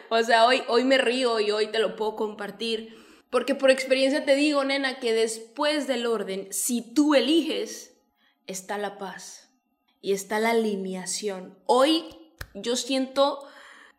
o 0.09 0.23
sea, 0.23 0.45
hoy, 0.45 0.63
hoy 0.67 0.83
me 0.83 0.97
río 0.97 1.39
y 1.39 1.51
hoy 1.51 1.67
te 1.67 1.79
lo 1.79 1.95
puedo 1.95 2.15
compartir. 2.15 2.97
Porque 3.29 3.53
por 3.53 3.69
experiencia 3.69 4.25
te 4.25 4.35
digo, 4.35 4.63
nena, 4.63 4.99
que 4.99 5.13
después 5.13 5.87
del 5.87 6.07
orden, 6.07 6.47
si 6.51 6.81
tú 6.81 7.13
eliges, 7.13 7.95
está 8.47 8.77
la 8.77 8.97
paz 8.97 9.51
y 10.01 10.13
está 10.13 10.39
la 10.39 10.51
alineación. 10.51 11.57
Hoy 11.65 12.05
yo 12.55 12.75
siento 12.75 13.47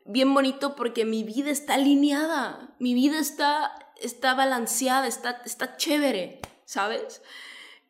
bien 0.04 0.34
bonito 0.34 0.74
porque 0.74 1.04
mi 1.04 1.22
vida 1.22 1.50
está 1.50 1.74
alineada, 1.74 2.74
mi 2.80 2.94
vida 2.94 3.20
está, 3.20 3.72
está 4.00 4.34
balanceada, 4.34 5.06
está, 5.06 5.42
está 5.44 5.76
chévere, 5.76 6.40
¿sabes? 6.64 7.22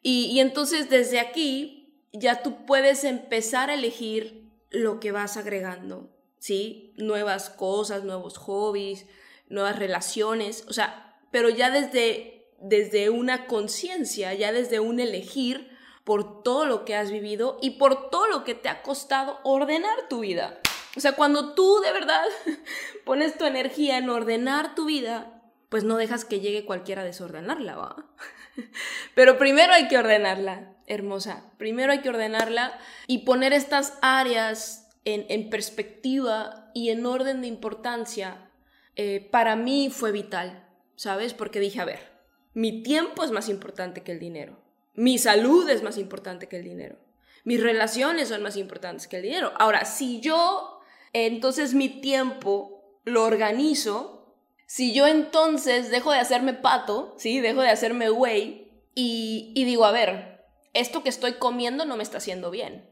Y, 0.02 0.26
y 0.26 0.40
entonces 0.40 0.90
desde 0.90 1.20
aquí 1.20 2.04
ya 2.12 2.42
tú 2.42 2.66
puedes 2.66 3.04
empezar 3.04 3.70
a 3.70 3.74
elegir 3.74 4.50
lo 4.70 5.00
que 5.00 5.12
vas 5.12 5.36
agregando, 5.36 6.10
¿sí? 6.40 6.92
Nuevas 6.96 7.50
cosas, 7.50 8.02
nuevos 8.02 8.36
hobbies, 8.38 9.06
nuevas 9.48 9.78
relaciones, 9.78 10.64
o 10.68 10.72
sea, 10.72 11.16
pero 11.30 11.48
ya 11.48 11.70
desde, 11.70 12.48
desde 12.60 13.10
una 13.10 13.46
conciencia, 13.46 14.34
ya 14.34 14.50
desde 14.50 14.80
un 14.80 14.98
elegir 14.98 15.70
por 16.02 16.42
todo 16.42 16.64
lo 16.64 16.84
que 16.84 16.96
has 16.96 17.12
vivido 17.12 17.58
y 17.60 17.70
por 17.72 18.10
todo 18.10 18.26
lo 18.26 18.42
que 18.42 18.54
te 18.56 18.68
ha 18.68 18.82
costado 18.82 19.38
ordenar 19.44 20.08
tu 20.08 20.20
vida. 20.20 20.58
O 20.96 21.00
sea, 21.00 21.12
cuando 21.12 21.54
tú 21.54 21.80
de 21.80 21.92
verdad 21.92 22.24
pones 23.04 23.38
tu 23.38 23.44
energía 23.44 23.98
en 23.98 24.10
ordenar 24.10 24.74
tu 24.74 24.86
vida, 24.86 25.42
pues 25.68 25.84
no 25.84 25.96
dejas 25.96 26.24
que 26.24 26.40
llegue 26.40 26.64
cualquiera 26.64 27.02
a 27.02 27.04
desordenarla, 27.04 27.76
¿va? 27.76 28.06
Pero 29.14 29.38
primero 29.38 29.72
hay 29.72 29.86
que 29.86 29.98
ordenarla, 29.98 30.74
hermosa. 30.86 31.52
Primero 31.58 31.92
hay 31.92 32.00
que 32.00 32.08
ordenarla 32.08 32.76
y 33.06 33.18
poner 33.18 33.52
estas 33.52 33.94
áreas 34.02 34.89
en, 35.04 35.50
perspectiva 35.50 36.70
y 36.74 36.90
en 36.90 37.06
orden 37.06 37.40
de 37.40 37.46
importancia. 37.46 38.50
Eh, 38.96 39.28
para 39.30 39.56
mí 39.56 39.90
fue 39.90 40.12
vital, 40.12 40.68
¿sabes? 40.96 41.34
Porque 41.34 41.60
dije, 41.60 41.80
a 41.80 41.84
ver, 41.84 42.00
mi 42.54 42.82
tiempo 42.82 43.24
es 43.24 43.30
más 43.30 43.48
importante 43.48 44.02
que 44.02 44.12
el 44.12 44.18
dinero. 44.18 44.60
Mi 44.94 45.18
salud 45.18 45.68
es 45.68 45.82
más 45.82 45.98
importante 45.98 46.48
que 46.48 46.56
el 46.56 46.64
dinero. 46.64 46.98
Mis 47.44 47.62
relaciones 47.62 48.28
son 48.28 48.42
más 48.42 48.56
importantes 48.56 49.08
que 49.08 49.16
el 49.16 49.22
dinero. 49.22 49.52
Ahora, 49.58 49.84
si 49.84 50.20
yo 50.20 50.80
entonces 51.12 51.74
mi 51.74 51.88
tiempo 51.88 53.00
lo 53.04 53.24
organizo 53.24 54.20
si 54.70 54.94
yo 54.94 55.08
entonces 55.08 55.90
dejo 55.90 56.12
de 56.12 56.20
hacerme 56.20 56.54
pato, 56.54 57.16
¿sí? 57.18 57.40
Dejo 57.40 57.60
de 57.60 57.70
hacerme 57.70 58.08
güey 58.08 58.70
y, 58.94 59.52
y 59.56 59.64
digo, 59.64 59.84
a 59.84 59.90
ver, 59.90 60.46
esto 60.74 61.02
que 61.02 61.08
estoy 61.08 61.32
comiendo 61.32 61.84
no 61.86 61.96
me 61.96 62.04
está 62.04 62.18
haciendo 62.18 62.52
bien. 62.52 62.88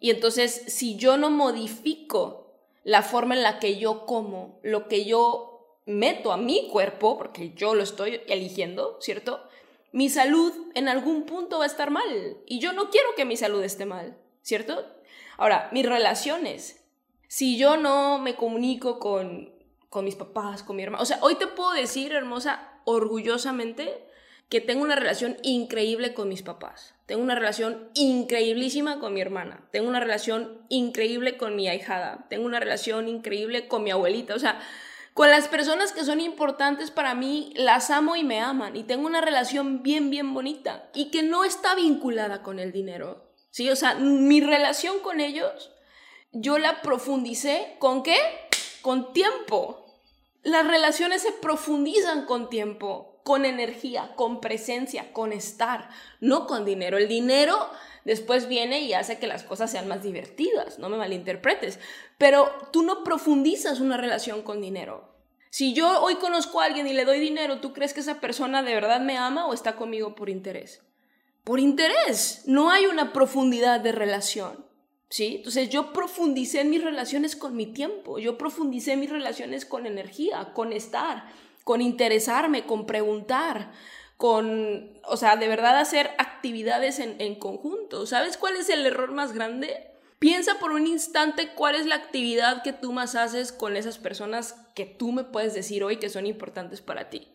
Y 0.00 0.10
entonces, 0.10 0.64
si 0.68 0.96
yo 0.96 1.16
no 1.16 1.30
modifico 1.30 2.52
la 2.84 3.02
forma 3.02 3.34
en 3.34 3.42
la 3.42 3.58
que 3.58 3.78
yo 3.78 4.06
como, 4.06 4.60
lo 4.62 4.88
que 4.88 5.04
yo 5.04 5.80
meto 5.86 6.32
a 6.32 6.36
mi 6.36 6.68
cuerpo, 6.68 7.18
porque 7.18 7.52
yo 7.54 7.74
lo 7.74 7.82
estoy 7.82 8.20
eligiendo, 8.26 8.98
¿cierto? 9.00 9.42
Mi 9.92 10.08
salud 10.08 10.52
en 10.74 10.88
algún 10.88 11.24
punto 11.24 11.58
va 11.58 11.64
a 11.64 11.68
estar 11.68 11.90
mal. 11.90 12.38
Y 12.46 12.60
yo 12.60 12.72
no 12.72 12.90
quiero 12.90 13.08
que 13.16 13.24
mi 13.24 13.36
salud 13.36 13.62
esté 13.62 13.86
mal, 13.86 14.18
¿cierto? 14.42 14.86
Ahora, 15.36 15.68
mis 15.72 15.86
relaciones. 15.86 16.84
Si 17.26 17.58
yo 17.58 17.76
no 17.76 18.18
me 18.18 18.36
comunico 18.36 18.98
con 18.98 19.58
con 19.88 20.04
mis 20.04 20.16
papás, 20.16 20.62
con 20.62 20.76
mi 20.76 20.82
hermano. 20.82 21.02
O 21.02 21.06
sea, 21.06 21.18
hoy 21.22 21.36
te 21.36 21.46
puedo 21.46 21.72
decir, 21.72 22.12
hermosa, 22.12 22.80
orgullosamente, 22.84 24.06
que 24.48 24.60
tengo 24.60 24.82
una 24.82 24.96
relación 24.96 25.36
increíble 25.42 26.14
con 26.14 26.28
mis 26.28 26.42
papás. 26.42 26.94
Tengo 27.06 27.22
una 27.22 27.34
relación 27.34 27.90
increíblísima 27.94 28.98
con 28.98 29.14
mi 29.14 29.20
hermana. 29.20 29.68
Tengo 29.72 29.88
una 29.88 30.00
relación 30.00 30.64
increíble 30.68 31.36
con 31.36 31.56
mi 31.56 31.68
ahijada. 31.68 32.26
Tengo 32.30 32.46
una 32.46 32.60
relación 32.60 33.08
increíble 33.08 33.68
con 33.68 33.82
mi 33.82 33.90
abuelita. 33.90 34.34
O 34.34 34.38
sea, 34.38 34.60
con 35.14 35.30
las 35.30 35.48
personas 35.48 35.92
que 35.92 36.04
son 36.04 36.20
importantes 36.20 36.90
para 36.90 37.14
mí, 37.14 37.52
las 37.56 37.90
amo 37.90 38.16
y 38.16 38.24
me 38.24 38.40
aman. 38.40 38.76
Y 38.76 38.84
tengo 38.84 39.06
una 39.06 39.20
relación 39.20 39.82
bien, 39.82 40.10
bien 40.10 40.32
bonita. 40.34 40.88
Y 40.94 41.10
que 41.10 41.22
no 41.22 41.44
está 41.44 41.74
vinculada 41.74 42.42
con 42.42 42.58
el 42.58 42.72
dinero. 42.72 43.32
¿Sí? 43.50 43.68
O 43.70 43.76
sea, 43.76 43.94
mi 43.94 44.40
relación 44.40 45.00
con 45.00 45.20
ellos, 45.20 45.72
yo 46.32 46.58
la 46.58 46.82
profundicé 46.82 47.76
con 47.78 48.02
qué? 48.02 48.16
con 48.88 49.12
tiempo. 49.12 49.84
Las 50.42 50.66
relaciones 50.66 51.22
se 51.22 51.32
profundizan 51.32 52.26
con 52.26 52.48
tiempo, 52.48 53.17
con 53.28 53.44
energía, 53.44 54.12
con 54.16 54.40
presencia, 54.40 55.12
con 55.12 55.34
estar, 55.34 55.90
no 56.18 56.46
con 56.46 56.64
dinero. 56.64 56.96
El 56.96 57.08
dinero 57.08 57.58
después 58.06 58.48
viene 58.48 58.80
y 58.80 58.94
hace 58.94 59.18
que 59.18 59.26
las 59.26 59.42
cosas 59.42 59.70
sean 59.70 59.86
más 59.86 60.02
divertidas, 60.02 60.78
no 60.78 60.88
me 60.88 60.96
malinterpretes, 60.96 61.78
pero 62.16 62.50
tú 62.72 62.82
no 62.82 63.04
profundizas 63.04 63.80
una 63.80 63.98
relación 63.98 64.40
con 64.40 64.62
dinero. 64.62 65.12
Si 65.50 65.74
yo 65.74 66.02
hoy 66.02 66.14
conozco 66.14 66.62
a 66.62 66.64
alguien 66.64 66.86
y 66.86 66.94
le 66.94 67.04
doy 67.04 67.20
dinero, 67.20 67.60
¿tú 67.60 67.74
crees 67.74 67.92
que 67.92 68.00
esa 68.00 68.18
persona 68.18 68.62
de 68.62 68.72
verdad 68.72 69.02
me 69.02 69.18
ama 69.18 69.46
o 69.46 69.52
está 69.52 69.76
conmigo 69.76 70.14
por 70.14 70.30
interés? 70.30 70.80
Por 71.44 71.60
interés, 71.60 72.44
no 72.46 72.70
hay 72.70 72.86
una 72.86 73.12
profundidad 73.12 73.80
de 73.80 73.92
relación. 73.92 74.64
¿sí? 75.10 75.34
Entonces 75.36 75.68
yo 75.68 75.92
profundicé 75.92 76.62
en 76.62 76.70
mis 76.70 76.82
relaciones 76.82 77.36
con 77.36 77.54
mi 77.54 77.66
tiempo, 77.66 78.18
yo 78.18 78.38
profundicé 78.38 78.92
en 78.92 79.00
mis 79.00 79.10
relaciones 79.10 79.66
con 79.66 79.84
energía, 79.84 80.54
con 80.54 80.72
estar, 80.72 81.26
con 81.68 81.82
interesarme, 81.82 82.64
con 82.64 82.86
preguntar, 82.86 83.72
con, 84.16 84.98
o 85.04 85.18
sea, 85.18 85.36
de 85.36 85.48
verdad 85.48 85.78
hacer 85.78 86.12
actividades 86.16 86.98
en, 86.98 87.20
en 87.20 87.34
conjunto. 87.34 88.06
¿Sabes 88.06 88.38
cuál 88.38 88.56
es 88.56 88.70
el 88.70 88.86
error 88.86 89.12
más 89.12 89.34
grande? 89.34 89.90
Piensa 90.18 90.58
por 90.60 90.70
un 90.70 90.86
instante 90.86 91.50
cuál 91.52 91.74
es 91.74 91.84
la 91.84 91.96
actividad 91.96 92.62
que 92.62 92.72
tú 92.72 92.94
más 92.94 93.16
haces 93.16 93.52
con 93.52 93.76
esas 93.76 93.98
personas 93.98 94.54
que 94.74 94.86
tú 94.86 95.12
me 95.12 95.24
puedes 95.24 95.52
decir 95.52 95.84
hoy 95.84 95.98
que 95.98 96.08
son 96.08 96.24
importantes 96.24 96.80
para 96.80 97.10
ti. 97.10 97.34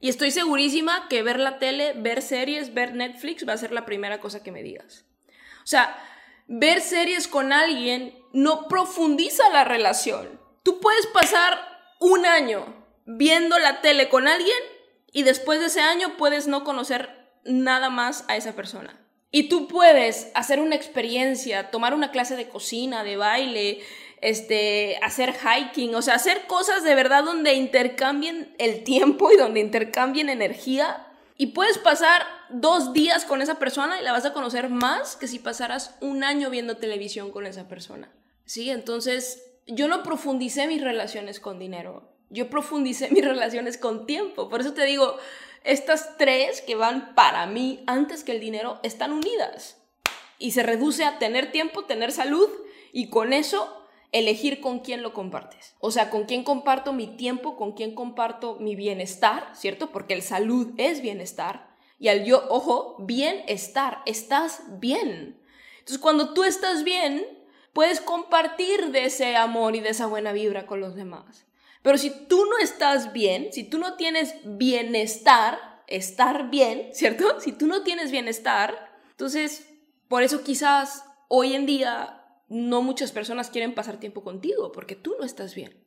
Y 0.00 0.08
estoy 0.08 0.30
segurísima 0.30 1.06
que 1.10 1.22
ver 1.22 1.38
la 1.38 1.58
tele, 1.58 1.92
ver 1.92 2.22
series, 2.22 2.72
ver 2.72 2.94
Netflix 2.94 3.46
va 3.46 3.52
a 3.52 3.58
ser 3.58 3.70
la 3.70 3.84
primera 3.84 4.18
cosa 4.18 4.42
que 4.42 4.50
me 4.50 4.62
digas. 4.62 5.04
O 5.62 5.66
sea, 5.66 5.94
ver 6.46 6.80
series 6.80 7.28
con 7.28 7.52
alguien 7.52 8.18
no 8.32 8.66
profundiza 8.66 9.46
la 9.50 9.64
relación. 9.64 10.40
Tú 10.62 10.80
puedes 10.80 11.06
pasar 11.08 11.60
un 12.00 12.24
año 12.24 12.83
viendo 13.06 13.58
la 13.58 13.80
tele 13.80 14.08
con 14.08 14.28
alguien 14.28 14.58
y 15.12 15.22
después 15.22 15.60
de 15.60 15.66
ese 15.66 15.80
año 15.80 16.16
puedes 16.16 16.46
no 16.46 16.64
conocer 16.64 17.10
nada 17.44 17.90
más 17.90 18.24
a 18.28 18.36
esa 18.36 18.54
persona. 18.54 19.00
Y 19.30 19.48
tú 19.48 19.66
puedes 19.66 20.30
hacer 20.34 20.60
una 20.60 20.76
experiencia, 20.76 21.70
tomar 21.70 21.92
una 21.94 22.12
clase 22.12 22.36
de 22.36 22.48
cocina, 22.48 23.02
de 23.02 23.16
baile, 23.16 23.80
este, 24.20 24.96
hacer 25.02 25.34
hiking, 25.34 25.94
o 25.94 26.02
sea, 26.02 26.14
hacer 26.14 26.46
cosas 26.46 26.84
de 26.84 26.94
verdad 26.94 27.24
donde 27.24 27.54
intercambien 27.54 28.54
el 28.58 28.84
tiempo 28.84 29.32
y 29.32 29.36
donde 29.36 29.60
intercambien 29.60 30.28
energía. 30.28 31.08
Y 31.36 31.48
puedes 31.48 31.78
pasar 31.78 32.24
dos 32.48 32.92
días 32.92 33.24
con 33.24 33.42
esa 33.42 33.58
persona 33.58 34.00
y 34.00 34.04
la 34.04 34.12
vas 34.12 34.24
a 34.24 34.32
conocer 34.32 34.68
más 34.68 35.16
que 35.16 35.26
si 35.26 35.40
pasaras 35.40 35.96
un 36.00 36.22
año 36.22 36.48
viendo 36.48 36.76
televisión 36.76 37.32
con 37.32 37.44
esa 37.46 37.66
persona. 37.66 38.12
Sí, 38.44 38.70
entonces 38.70 39.42
yo 39.66 39.88
no 39.88 40.02
profundicé 40.02 40.68
mis 40.68 40.80
relaciones 40.80 41.40
con 41.40 41.58
dinero, 41.58 42.13
yo 42.30 42.50
profundicé 42.50 43.08
mis 43.12 43.24
relaciones 43.24 43.78
con 43.78 44.06
tiempo. 44.06 44.48
Por 44.48 44.60
eso 44.60 44.74
te 44.74 44.84
digo, 44.84 45.16
estas 45.64 46.16
tres 46.18 46.60
que 46.60 46.74
van 46.74 47.14
para 47.14 47.46
mí 47.46 47.82
antes 47.86 48.24
que 48.24 48.32
el 48.32 48.40
dinero 48.40 48.80
están 48.82 49.12
unidas. 49.12 49.78
Y 50.38 50.50
se 50.50 50.62
reduce 50.62 51.04
a 51.04 51.18
tener 51.18 51.52
tiempo, 51.52 51.84
tener 51.84 52.12
salud 52.12 52.48
y 52.92 53.08
con 53.08 53.32
eso 53.32 53.84
elegir 54.14 54.60
con 54.60 54.78
quién 54.78 55.02
lo 55.02 55.12
compartes. 55.12 55.74
O 55.80 55.90
sea, 55.90 56.08
con 56.08 56.24
quién 56.24 56.44
comparto 56.44 56.92
mi 56.92 57.16
tiempo, 57.16 57.56
con 57.56 57.72
quién 57.72 57.96
comparto 57.96 58.56
mi 58.60 58.76
bienestar, 58.76 59.50
¿cierto? 59.54 59.90
Porque 59.90 60.14
el 60.14 60.22
salud 60.22 60.72
es 60.76 61.00
bienestar. 61.00 61.74
Y 61.98 62.08
al 62.08 62.24
yo, 62.24 62.44
ojo, 62.48 62.96
bienestar, 63.00 64.02
estás 64.06 64.62
bien. 64.78 65.40
Entonces, 65.80 65.98
cuando 65.98 66.32
tú 66.32 66.44
estás 66.44 66.84
bien, 66.84 67.26
puedes 67.72 68.00
compartir 68.00 68.92
de 68.92 69.06
ese 69.06 69.36
amor 69.36 69.74
y 69.74 69.80
de 69.80 69.88
esa 69.88 70.06
buena 70.06 70.32
vibra 70.32 70.64
con 70.66 70.80
los 70.80 70.94
demás. 70.94 71.44
Pero 71.84 71.98
si 71.98 72.08
tú 72.08 72.46
no 72.46 72.56
estás 72.62 73.12
bien, 73.12 73.52
si 73.52 73.62
tú 73.62 73.78
no 73.78 73.96
tienes 73.96 74.34
bienestar, 74.42 75.84
estar 75.86 76.48
bien, 76.48 76.88
¿cierto? 76.94 77.40
Si 77.40 77.52
tú 77.52 77.66
no 77.66 77.82
tienes 77.82 78.10
bienestar, 78.10 78.90
entonces, 79.10 79.68
por 80.08 80.22
eso 80.22 80.42
quizás 80.42 81.04
hoy 81.28 81.52
en 81.52 81.66
día 81.66 82.24
no 82.48 82.80
muchas 82.80 83.12
personas 83.12 83.50
quieren 83.50 83.74
pasar 83.74 84.00
tiempo 84.00 84.24
contigo 84.24 84.72
porque 84.72 84.96
tú 84.96 85.14
no 85.18 85.26
estás 85.26 85.54
bien. 85.54 85.78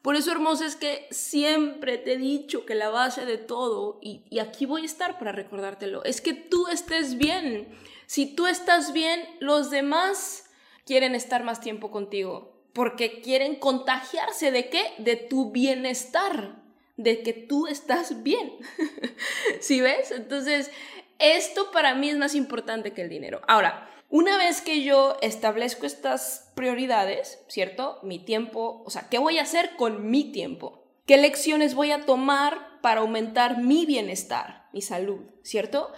Por 0.00 0.16
eso, 0.16 0.32
hermoso, 0.32 0.64
es 0.64 0.74
que 0.74 1.06
siempre 1.10 1.98
te 1.98 2.14
he 2.14 2.16
dicho 2.16 2.64
que 2.64 2.74
la 2.74 2.88
base 2.88 3.26
de 3.26 3.36
todo, 3.36 3.98
y, 4.00 4.24
y, 4.30 4.38
aquí 4.38 4.64
voy 4.64 4.82
a 4.82 4.86
estar 4.86 5.18
para 5.18 5.32
recordártelo, 5.32 6.02
es 6.04 6.22
que 6.22 6.32
tú 6.32 6.66
estés 6.68 7.18
bien. 7.18 7.68
Si 8.06 8.34
tú 8.34 8.46
estás 8.46 8.94
bien, 8.94 9.22
los 9.38 9.70
demás 9.70 10.46
quieren 10.86 11.14
estar 11.14 11.44
más 11.44 11.60
tiempo 11.60 11.90
contigo, 11.90 12.51
porque 12.72 13.20
quieren 13.20 13.56
contagiarse 13.56 14.50
de 14.50 14.68
qué? 14.68 14.82
De 14.98 15.16
tu 15.16 15.50
bienestar, 15.50 16.56
de 16.96 17.22
que 17.22 17.32
tú 17.32 17.66
estás 17.66 18.22
bien. 18.22 18.52
¿Sí 19.60 19.80
ves? 19.80 20.10
Entonces, 20.10 20.70
esto 21.18 21.70
para 21.70 21.94
mí 21.94 22.08
es 22.08 22.16
más 22.16 22.34
importante 22.34 22.92
que 22.92 23.02
el 23.02 23.08
dinero. 23.08 23.42
Ahora, 23.46 23.88
una 24.08 24.36
vez 24.36 24.60
que 24.60 24.82
yo 24.82 25.16
establezco 25.22 25.86
estas 25.86 26.50
prioridades, 26.54 27.42
¿cierto? 27.48 27.98
Mi 28.02 28.18
tiempo, 28.18 28.82
o 28.84 28.90
sea, 28.90 29.08
¿qué 29.08 29.18
voy 29.18 29.38
a 29.38 29.42
hacer 29.42 29.76
con 29.76 30.10
mi 30.10 30.32
tiempo? 30.32 30.84
¿Qué 31.06 31.16
lecciones 31.16 31.74
voy 31.74 31.92
a 31.92 32.04
tomar 32.04 32.80
para 32.82 33.00
aumentar 33.00 33.58
mi 33.58 33.86
bienestar, 33.86 34.68
mi 34.72 34.82
salud, 34.82 35.20
¿cierto? 35.42 35.92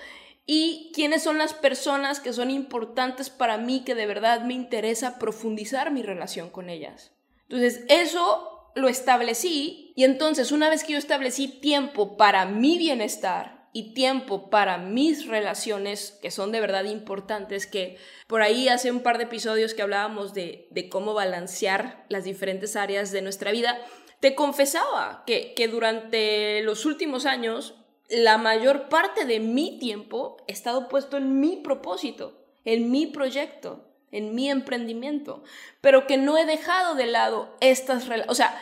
Y 0.46 0.92
quiénes 0.94 1.22
son 1.22 1.38
las 1.38 1.54
personas 1.54 2.20
que 2.20 2.32
son 2.32 2.50
importantes 2.50 3.30
para 3.30 3.56
mí, 3.56 3.82
que 3.84 3.94
de 3.94 4.06
verdad 4.06 4.42
me 4.42 4.54
interesa 4.54 5.18
profundizar 5.18 5.90
mi 5.90 6.02
relación 6.02 6.50
con 6.50 6.68
ellas. 6.68 7.12
Entonces, 7.48 7.84
eso 7.88 8.70
lo 8.74 8.88
establecí 8.88 9.92
y 9.96 10.04
entonces 10.04 10.52
una 10.52 10.68
vez 10.68 10.84
que 10.84 10.92
yo 10.92 10.98
establecí 10.98 11.48
tiempo 11.48 12.16
para 12.16 12.44
mi 12.44 12.76
bienestar, 12.76 13.54
y 13.76 13.92
tiempo 13.92 14.50
para 14.50 14.78
mis 14.78 15.26
relaciones, 15.26 16.16
que 16.23 16.30
son 16.30 16.52
de 16.52 16.60
verdad 16.60 16.84
importantes, 16.84 17.66
que 17.66 17.99
por 18.28 18.40
ahí 18.40 18.69
hace 18.69 18.92
un 18.92 19.00
par 19.00 19.19
de 19.19 19.25
episodios 19.25 19.75
que 19.75 19.82
hablábamos 19.82 20.32
de, 20.32 20.69
cómo 20.90 21.12
balancear 21.12 22.06
las 22.08 22.23
diferentes 22.23 22.76
áreas 22.76 23.10
de 23.10 23.21
nuestra 23.21 23.50
vida, 23.50 23.76
te 24.21 24.36
confesaba 24.36 25.25
que, 25.26 25.54
que 25.54 25.66
durante 25.66 26.62
los 26.62 26.86
últimos 26.86 27.26
años 27.26 27.75
la 28.08 28.38
mayor 28.38 28.88
parte 28.88 29.25
de 29.25 29.40
mi 29.40 29.78
tiempo 29.78 30.36
he 30.47 30.52
estado 30.52 30.88
puesto 30.88 31.17
en 31.17 31.40
mi 31.40 31.56
propósito, 31.56 32.38
en 32.64 32.90
mi 32.90 33.06
proyecto, 33.06 33.84
en 34.10 34.34
mi 34.34 34.50
emprendimiento, 34.50 35.43
pero 35.80 36.06
que 36.06 36.17
no 36.17 36.38
he 36.38 36.47
dejado 36.47 36.95
de 36.95 37.06
lado 37.06 37.56
estas 37.60 38.06
relaciones, 38.06 38.30
o 38.30 38.34
sea, 38.34 38.56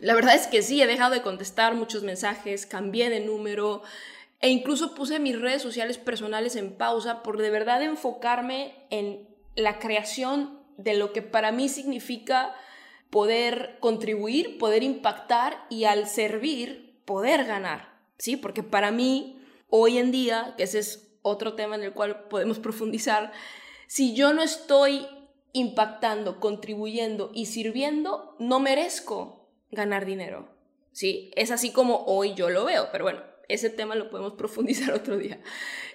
la 0.00 0.14
verdad 0.14 0.34
es 0.34 0.46
que 0.46 0.62
sí, 0.62 0.82
he 0.82 0.86
dejado 0.86 1.12
de 1.12 1.22
contestar 1.22 1.74
muchos 1.74 2.02
mensajes, 2.02 2.66
cambié 2.66 3.08
de 3.08 3.20
número, 3.20 3.82
e 4.40 4.48
incluso 4.48 4.94
puse 4.94 5.18
mis 5.18 5.40
redes 5.40 5.62
sociales 5.62 5.98
personales 5.98 6.56
en 6.56 6.76
pausa 6.76 7.22
por 7.22 7.38
de 7.38 7.50
verdad 7.50 7.82
enfocarme 7.82 8.74
en 8.90 9.26
la 9.54 9.78
creación 9.78 10.60
de 10.76 10.94
lo 10.94 11.12
que 11.12 11.22
para 11.22 11.52
mí 11.52 11.68
significa 11.68 12.54
poder 13.10 13.78
contribuir, 13.80 14.58
poder 14.58 14.82
impactar 14.82 15.64
y 15.70 15.84
al 15.84 16.06
servir, 16.06 17.00
poder 17.04 17.44
ganar. 17.44 17.95
¿Sí? 18.18 18.36
Porque 18.36 18.62
para 18.62 18.90
mí, 18.90 19.42
hoy 19.68 19.98
en 19.98 20.10
día, 20.10 20.54
que 20.56 20.64
ese 20.64 20.78
es 20.78 21.18
otro 21.22 21.54
tema 21.54 21.74
en 21.74 21.82
el 21.82 21.92
cual 21.92 22.28
podemos 22.28 22.58
profundizar, 22.58 23.32
si 23.86 24.14
yo 24.14 24.32
no 24.32 24.42
estoy 24.42 25.06
impactando, 25.52 26.38
contribuyendo 26.38 27.30
y 27.34 27.46
sirviendo, 27.46 28.36
no 28.38 28.60
merezco 28.60 29.48
ganar 29.70 30.04
dinero. 30.04 30.48
¿Sí? 30.92 31.30
Es 31.34 31.50
así 31.50 31.72
como 31.72 32.04
hoy 32.06 32.34
yo 32.34 32.48
lo 32.48 32.64
veo, 32.64 32.88
pero 32.90 33.04
bueno, 33.04 33.22
ese 33.48 33.70
tema 33.70 33.94
lo 33.94 34.10
podemos 34.10 34.32
profundizar 34.38 34.92
otro 34.94 35.16
día. 35.16 35.40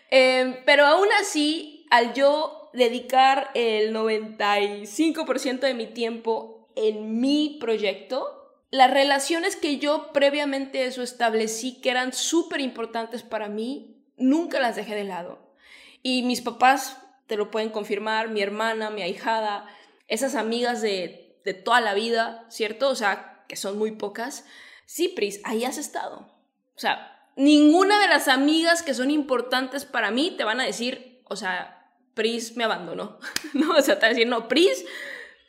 Em, 0.09 0.57
pero 0.65 0.85
aún 0.85 1.07
así, 1.19 1.85
al 1.89 2.13
yo 2.13 2.69
dedicar 2.73 3.51
el 3.53 3.93
95% 3.95 5.59
de 5.59 5.73
mi 5.73 5.87
tiempo 5.87 6.69
en 6.75 7.19
mi 7.19 7.57
proyecto, 7.59 8.40
las 8.71 8.89
relaciones 8.89 9.57
que 9.57 9.77
yo 9.77 10.11
previamente 10.13 10.85
eso 10.85 11.03
establecí 11.03 11.81
que 11.81 11.91
eran 11.91 12.13
súper 12.13 12.61
importantes 12.61 13.21
para 13.21 13.49
mí, 13.49 14.01
nunca 14.17 14.59
las 14.59 14.77
dejé 14.77 14.95
de 14.95 15.03
lado. 15.03 15.53
Y 16.01 16.23
mis 16.23 16.41
papás 16.41 16.97
te 17.27 17.35
lo 17.35 17.51
pueden 17.51 17.69
confirmar, 17.69 18.29
mi 18.29 18.41
hermana, 18.41 18.89
mi 18.89 19.01
ahijada, 19.01 19.67
esas 20.07 20.35
amigas 20.35 20.81
de, 20.81 21.37
de 21.43 21.53
toda 21.53 21.81
la 21.81 21.93
vida, 21.93 22.45
¿cierto? 22.49 22.89
O 22.89 22.95
sea, 22.95 23.43
que 23.47 23.57
son 23.57 23.77
muy 23.77 23.91
pocas. 23.91 24.45
Sí, 24.85 25.09
Pris, 25.09 25.41
ahí 25.43 25.65
has 25.65 25.77
estado. 25.77 26.31
O 26.75 26.79
sea, 26.79 27.29
ninguna 27.35 27.99
de 27.99 28.07
las 28.07 28.29
amigas 28.29 28.83
que 28.83 28.93
son 28.93 29.11
importantes 29.11 29.83
para 29.85 30.11
mí 30.11 30.33
te 30.37 30.45
van 30.45 30.61
a 30.61 30.65
decir, 30.65 31.21
o 31.25 31.35
sea, 31.35 31.93
Pris 32.13 32.55
me 32.55 32.63
abandonó, 32.63 33.19
¿no? 33.53 33.75
O 33.75 33.81
sea, 33.81 33.95
te 33.95 34.01
van 34.01 34.11
a 34.11 34.15
decir, 34.15 34.27
no, 34.27 34.47
Pris, 34.47 34.85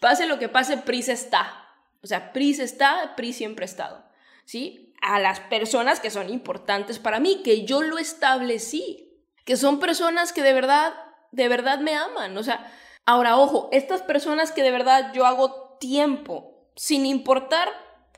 pase 0.01 0.27
lo 0.27 0.39
que 0.39 0.49
pase, 0.49 0.77
Pris 0.79 1.09
está. 1.09 1.62
O 2.03 2.07
sea, 2.07 2.33
Pris 2.33 2.59
está, 2.59 3.15
Pris 3.17 3.37
siempre 3.37 3.65
ha 3.65 3.67
estado, 3.67 4.05
¿sí? 4.45 4.95
A 5.01 5.19
las 5.19 5.41
personas 5.41 6.01
que 6.01 6.11
son 6.11 6.31
importantes 6.31 6.99
para 6.99 7.21
mí, 7.21 7.43
que 7.43 7.65
yo 7.65 7.83
lo 7.83 7.99
establecí, 7.99 9.21
que 9.45 9.57
son 9.57 9.79
personas 9.81 10.33
que 10.33 10.43
de 10.43 10.53
verdad, 10.53 10.95
de 11.31 11.49
verdad 11.49 11.81
me 11.81 11.95
aman, 11.95 12.37
o 12.37 12.43
sea, 12.43 12.73
ahora, 13.07 13.37
ojo, 13.37 13.69
estas 13.73 14.03
personas 14.03 14.53
que 14.53 14.63
de 14.63 14.71
verdad 14.71 15.13
yo 15.15 15.27
hago 15.27 15.77
tiempo, 15.81 16.71
sin 16.77 17.07
importar 17.07 17.69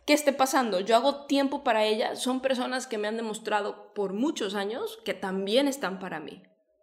¿Qué 0.06 0.12
esté 0.12 0.34
pasando? 0.34 0.80
Yo 0.80 0.96
hago 0.96 1.24
tiempo 1.24 1.64
para 1.64 1.86
ellas. 1.86 2.20
Son 2.20 2.40
personas 2.40 2.86
que 2.86 2.98
me 2.98 3.08
han 3.08 3.16
demostrado 3.16 3.94
por 3.94 4.12
muchos 4.12 4.54
años 4.54 4.98
que 5.04 5.14
también 5.14 5.66
están 5.66 5.98
para 5.98 6.20
mí, 6.20 6.42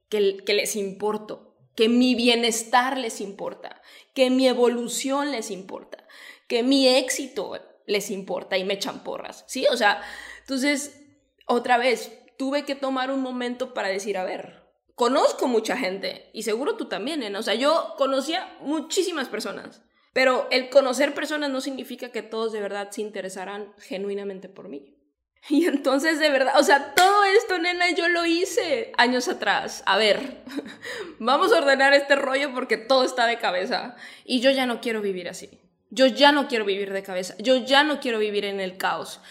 que, 0.09 0.37
que 0.37 0.53
les 0.55 0.75
importo, 0.75 1.55
que 1.75 1.87
mi 1.87 2.15
bienestar 2.15 2.97
les 2.97 3.21
importa, 3.21 3.81
que 4.15 4.31
mi 4.31 4.47
evolución 4.47 5.31
les 5.31 5.51
importa, 5.51 6.03
que 6.51 6.63
mi 6.63 6.85
éxito 6.85 7.57
les 7.87 8.11
importa 8.11 8.57
y 8.57 8.65
me 8.65 8.73
echan 8.73 9.05
porras. 9.05 9.45
¿Sí? 9.47 9.65
O 9.71 9.77
sea, 9.77 10.03
entonces, 10.41 11.01
otra 11.47 11.77
vez, 11.77 12.11
tuve 12.37 12.65
que 12.65 12.75
tomar 12.75 13.09
un 13.09 13.21
momento 13.21 13.73
para 13.73 13.87
decir, 13.87 14.17
a 14.17 14.25
ver, 14.25 14.61
conozco 14.95 15.47
mucha 15.47 15.77
gente 15.77 16.29
y 16.33 16.43
seguro 16.43 16.75
tú 16.75 16.89
también, 16.89 17.23
¿eh? 17.23 17.33
O 17.37 17.41
sea, 17.41 17.55
yo 17.55 17.95
conocía 17.97 18.57
muchísimas 18.59 19.29
personas 19.29 19.81
pero 20.13 20.47
el 20.51 20.69
conocer 20.69 21.13
personas 21.13 21.49
no 21.49 21.61
significa 21.61 22.11
que 22.11 22.21
todos 22.21 22.51
de 22.51 22.59
verdad 22.59 22.89
se 22.91 23.01
interesarán 23.01 23.73
genuinamente 23.79 24.49
por 24.49 24.69
mí. 24.69 24.97
Y 25.49 25.65
entonces, 25.65 26.19
de 26.19 26.29
verdad, 26.29 26.53
o 26.59 26.63
sea, 26.63 26.93
todo 26.93 27.23
esto, 27.23 27.57
nena, 27.57 27.89
yo 27.91 28.07
lo 28.07 28.27
hice 28.27 28.91
años 28.97 29.27
atrás. 29.27 29.81
A 29.87 29.97
ver, 29.97 30.43
vamos 31.19 31.51
a 31.51 31.57
ordenar 31.57 31.95
este 31.95 32.15
rollo 32.15 32.53
porque 32.53 32.77
todo 32.77 33.03
está 33.03 33.25
de 33.25 33.39
cabeza. 33.39 33.95
Y 34.23 34.41
yo 34.41 34.51
ya 34.51 34.67
no 34.67 34.81
quiero 34.81 35.01
vivir 35.01 35.27
así. 35.27 35.60
Yo 35.91 36.07
ya 36.07 36.31
no 36.31 36.47
quiero 36.47 36.65
vivir 36.65 36.91
de 36.91 37.03
cabeza. 37.03 37.35
Yo 37.37 37.57
ya 37.57 37.83
no 37.83 37.99
quiero 37.99 38.17
vivir 38.17 38.45
en 38.45 38.59
el 38.59 38.77
caos. 38.77 39.21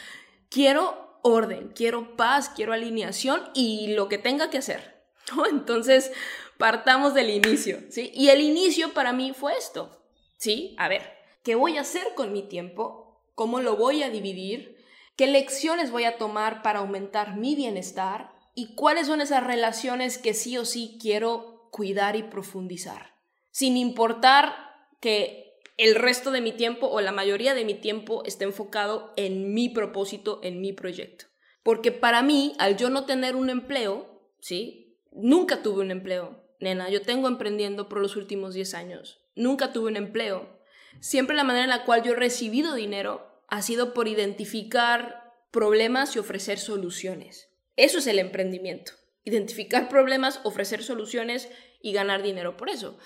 Quiero 0.49 1.18
orden, 1.23 1.73
quiero 1.75 2.16
paz, 2.16 2.49
quiero 2.49 2.73
alineación 2.73 3.42
y 3.55 3.88
lo 3.94 4.09
que 4.09 4.18
tenga 4.18 4.49
que 4.51 4.59
hacer. 4.59 5.03
Entonces, 5.51 6.12
partamos 6.59 7.14
del 7.14 7.31
inicio, 7.31 7.81
¿sí? 7.90 8.12
Y 8.14 8.29
el 8.29 8.40
inicio 8.40 8.94
para 8.94 9.12
mí 9.12 9.33
fue 9.33 9.57
esto. 9.59 10.05
¿Sí? 10.37 10.77
A 10.79 10.88
ver, 10.88 11.03
¿qué 11.42 11.57
voy 11.57 11.77
a 11.77 11.83
hacer 11.83 12.14
con 12.14 12.33
mi 12.33 12.42
tiempo? 12.42 13.25
¿Cómo 13.35 13.61
lo 13.61 13.77
voy 13.77 14.03
a 14.03 14.11
dividir? 14.11 14.81
qué 15.20 15.27
lecciones 15.27 15.90
voy 15.90 16.05
a 16.05 16.16
tomar 16.16 16.62
para 16.62 16.79
aumentar 16.79 17.37
mi 17.37 17.55
bienestar 17.55 18.33
y 18.55 18.75
cuáles 18.75 19.07
son 19.07 19.20
esas 19.20 19.44
relaciones 19.44 20.16
que 20.16 20.33
sí 20.33 20.57
o 20.57 20.64
sí 20.64 20.96
quiero 20.99 21.68
cuidar 21.70 22.16
y 22.16 22.23
profundizar, 22.23 23.18
sin 23.51 23.77
importar 23.77 24.57
que 24.99 25.49
el 25.80 25.94
resto 25.94 26.30
de 26.30 26.42
mi 26.42 26.52
tiempo 26.52 26.88
o 26.88 27.00
la 27.00 27.10
mayoría 27.10 27.54
de 27.54 27.64
mi 27.64 27.72
tiempo 27.72 28.22
esté 28.26 28.44
enfocado 28.44 29.14
en 29.16 29.54
mi 29.54 29.70
propósito, 29.70 30.38
en 30.42 30.60
mi 30.60 30.74
proyecto. 30.74 31.24
Porque 31.62 31.90
para 31.90 32.22
mí, 32.22 32.54
al 32.58 32.76
yo 32.76 32.90
no 32.90 33.06
tener 33.06 33.34
un 33.34 33.48
empleo, 33.48 34.30
¿sí? 34.40 34.98
Nunca 35.10 35.62
tuve 35.62 35.80
un 35.80 35.90
empleo, 35.90 36.44
nena, 36.60 36.90
yo 36.90 37.00
tengo 37.00 37.28
emprendiendo 37.28 37.88
por 37.88 38.00
los 38.02 38.14
últimos 38.16 38.52
10 38.52 38.74
años, 38.74 39.22
nunca 39.34 39.72
tuve 39.72 39.88
un 39.88 39.96
empleo. 39.96 40.60
Siempre 41.00 41.34
la 41.34 41.44
manera 41.44 41.64
en 41.64 41.70
la 41.70 41.86
cual 41.86 42.02
yo 42.02 42.12
he 42.12 42.16
recibido 42.16 42.74
dinero 42.74 43.42
ha 43.48 43.62
sido 43.62 43.94
por 43.94 44.06
identificar 44.06 45.32
problemas 45.50 46.14
y 46.14 46.18
ofrecer 46.18 46.58
soluciones. 46.58 47.48
Eso 47.76 48.00
es 48.00 48.06
el 48.06 48.18
emprendimiento. 48.18 48.92
Identificar 49.24 49.88
problemas, 49.88 50.40
ofrecer 50.44 50.82
soluciones 50.82 51.48
y 51.80 51.94
ganar 51.94 52.22
dinero 52.22 52.58
por 52.58 52.68
eso. 52.68 52.98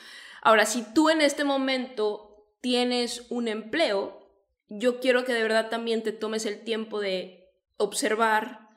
Ahora, 0.42 0.66
si 0.66 0.82
tú 0.92 1.08
en 1.08 1.20
este 1.22 1.44
momento 1.44 2.23
tienes 2.64 3.26
un 3.28 3.46
empleo, 3.46 4.26
yo 4.70 4.98
quiero 4.98 5.26
que 5.26 5.34
de 5.34 5.42
verdad 5.42 5.68
también 5.68 6.02
te 6.02 6.12
tomes 6.12 6.46
el 6.46 6.64
tiempo 6.64 6.98
de 6.98 7.52
observar 7.76 8.70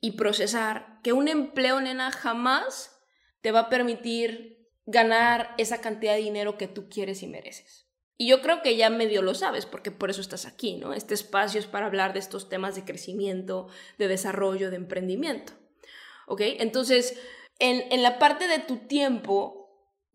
y 0.00 0.12
procesar 0.12 1.00
que 1.02 1.12
un 1.12 1.26
empleo, 1.26 1.80
nena, 1.80 2.12
jamás 2.12 2.96
te 3.40 3.50
va 3.50 3.62
a 3.62 3.68
permitir 3.68 4.70
ganar 4.86 5.56
esa 5.58 5.80
cantidad 5.80 6.14
de 6.14 6.20
dinero 6.20 6.56
que 6.56 6.68
tú 6.68 6.88
quieres 6.88 7.24
y 7.24 7.26
mereces. 7.26 7.88
Y 8.16 8.28
yo 8.28 8.42
creo 8.42 8.62
que 8.62 8.76
ya 8.76 8.90
medio 8.90 9.22
lo 9.22 9.34
sabes, 9.34 9.66
porque 9.66 9.90
por 9.90 10.08
eso 10.08 10.20
estás 10.20 10.46
aquí, 10.46 10.76
¿no? 10.76 10.94
Este 10.94 11.14
espacio 11.14 11.58
es 11.58 11.66
para 11.66 11.86
hablar 11.86 12.12
de 12.12 12.20
estos 12.20 12.48
temas 12.48 12.76
de 12.76 12.84
crecimiento, 12.84 13.66
de 13.98 14.06
desarrollo, 14.06 14.70
de 14.70 14.76
emprendimiento. 14.76 15.52
¿Ok? 16.28 16.42
Entonces, 16.44 17.20
en, 17.58 17.92
en 17.92 18.04
la 18.04 18.20
parte 18.20 18.46
de 18.46 18.60
tu 18.60 18.86
tiempo, 18.86 19.61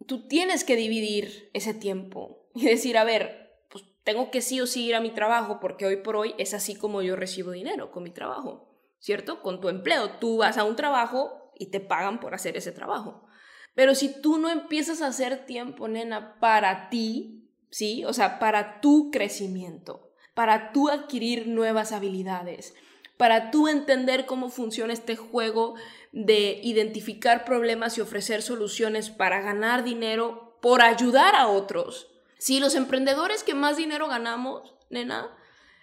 tú 0.05 0.27
tienes 0.27 0.63
que 0.63 0.75
dividir 0.75 1.49
ese 1.53 1.73
tiempo 1.73 2.49
y 2.53 2.65
decir, 2.65 2.97
a 2.97 3.03
ver, 3.03 3.65
pues 3.69 3.83
tengo 4.03 4.31
que 4.31 4.41
sí 4.41 4.61
o 4.61 4.67
sí 4.67 4.85
ir 4.85 4.95
a 4.95 5.01
mi 5.01 5.11
trabajo, 5.11 5.59
porque 5.59 5.85
hoy 5.85 5.97
por 5.97 6.15
hoy 6.15 6.35
es 6.37 6.53
así 6.53 6.75
como 6.75 7.01
yo 7.01 7.15
recibo 7.15 7.51
dinero 7.51 7.91
con 7.91 8.03
mi 8.03 8.11
trabajo, 8.11 8.69
¿cierto? 8.99 9.41
Con 9.41 9.61
tu 9.61 9.69
empleo. 9.69 10.11
Tú 10.19 10.37
vas 10.37 10.57
a 10.57 10.63
un 10.63 10.75
trabajo 10.75 11.51
y 11.57 11.67
te 11.67 11.79
pagan 11.79 12.19
por 12.19 12.33
hacer 12.33 12.57
ese 12.57 12.71
trabajo. 12.71 13.27
Pero 13.75 13.95
si 13.95 14.21
tú 14.21 14.37
no 14.37 14.49
empiezas 14.49 15.01
a 15.01 15.07
hacer 15.07 15.45
tiempo, 15.45 15.87
nena, 15.87 16.39
para 16.39 16.89
ti, 16.89 17.51
¿sí? 17.69 18.05
O 18.05 18.13
sea, 18.13 18.39
para 18.39 18.81
tu 18.81 19.11
crecimiento, 19.11 20.13
para 20.33 20.71
tú 20.71 20.89
adquirir 20.89 21.47
nuevas 21.47 21.91
habilidades, 21.91 22.73
para 23.17 23.51
tú 23.51 23.67
entender 23.67 24.25
cómo 24.25 24.49
funciona 24.49 24.93
este 24.93 25.15
juego 25.15 25.75
de 26.11 26.59
identificar 26.63 27.45
problemas 27.45 27.97
y 27.97 28.01
ofrecer 28.01 28.41
soluciones 28.41 29.09
para 29.09 29.41
ganar 29.41 29.83
dinero 29.83 30.57
por 30.61 30.81
ayudar 30.81 31.35
a 31.35 31.47
otros. 31.47 32.07
Si 32.37 32.59
los 32.59 32.75
emprendedores 32.75 33.43
que 33.43 33.55
más 33.55 33.77
dinero 33.77 34.07
ganamos, 34.07 34.75
nena, 34.89 35.35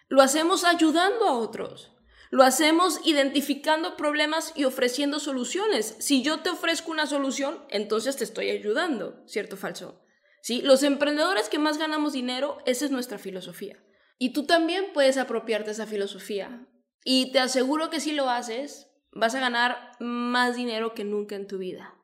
lo 0.08 0.22
hacemos 0.22 0.64
ayudando 0.64 1.26
a 1.26 1.38
otros. 1.38 1.90
Lo 2.30 2.42
hacemos 2.42 3.00
identificando 3.04 3.96
problemas 3.96 4.52
y 4.56 4.64
ofreciendo 4.64 5.20
soluciones. 5.20 5.96
Si 6.00 6.22
yo 6.22 6.40
te 6.40 6.50
ofrezco 6.50 6.90
una 6.90 7.06
solución, 7.06 7.64
entonces 7.68 8.16
te 8.16 8.24
estoy 8.24 8.50
ayudando, 8.50 9.22
¿cierto 9.26 9.54
o 9.54 9.58
falso? 9.58 10.00
¿Sí? 10.40 10.60
Los 10.60 10.82
emprendedores 10.82 11.48
que 11.48 11.58
más 11.58 11.78
ganamos 11.78 12.12
dinero, 12.12 12.58
esa 12.66 12.84
es 12.84 12.90
nuestra 12.90 13.18
filosofía. 13.18 13.78
Y 14.18 14.32
tú 14.32 14.46
también 14.46 14.86
puedes 14.92 15.16
apropiarte 15.16 15.70
esa 15.70 15.86
filosofía. 15.86 16.66
Y 17.04 17.32
te 17.32 17.38
aseguro 17.38 17.90
que 17.90 18.00
si 18.00 18.12
lo 18.12 18.30
haces, 18.30 18.88
vas 19.12 19.34
a 19.34 19.40
ganar 19.40 19.92
más 20.00 20.56
dinero 20.56 20.94
que 20.94 21.04
nunca 21.04 21.36
en 21.36 21.46
tu 21.46 21.58
vida. 21.58 21.94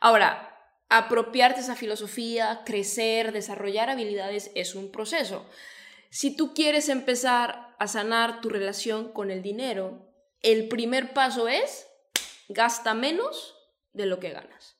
Ahora, 0.00 0.56
apropiarte 0.88 1.60
esa 1.60 1.76
filosofía, 1.76 2.62
crecer, 2.64 3.32
desarrollar 3.32 3.90
habilidades 3.90 4.50
es 4.54 4.74
un 4.74 4.90
proceso. 4.90 5.46
Si 6.10 6.34
tú 6.34 6.54
quieres 6.54 6.88
empezar 6.88 7.76
a 7.78 7.86
sanar 7.86 8.40
tu 8.40 8.48
relación 8.48 9.12
con 9.12 9.30
el 9.30 9.42
dinero, 9.42 10.08
el 10.40 10.68
primer 10.68 11.12
paso 11.12 11.48
es 11.48 11.86
gasta 12.48 12.94
menos 12.94 13.56
de 13.92 14.06
lo 14.06 14.18
que 14.18 14.30
ganas. 14.30 14.76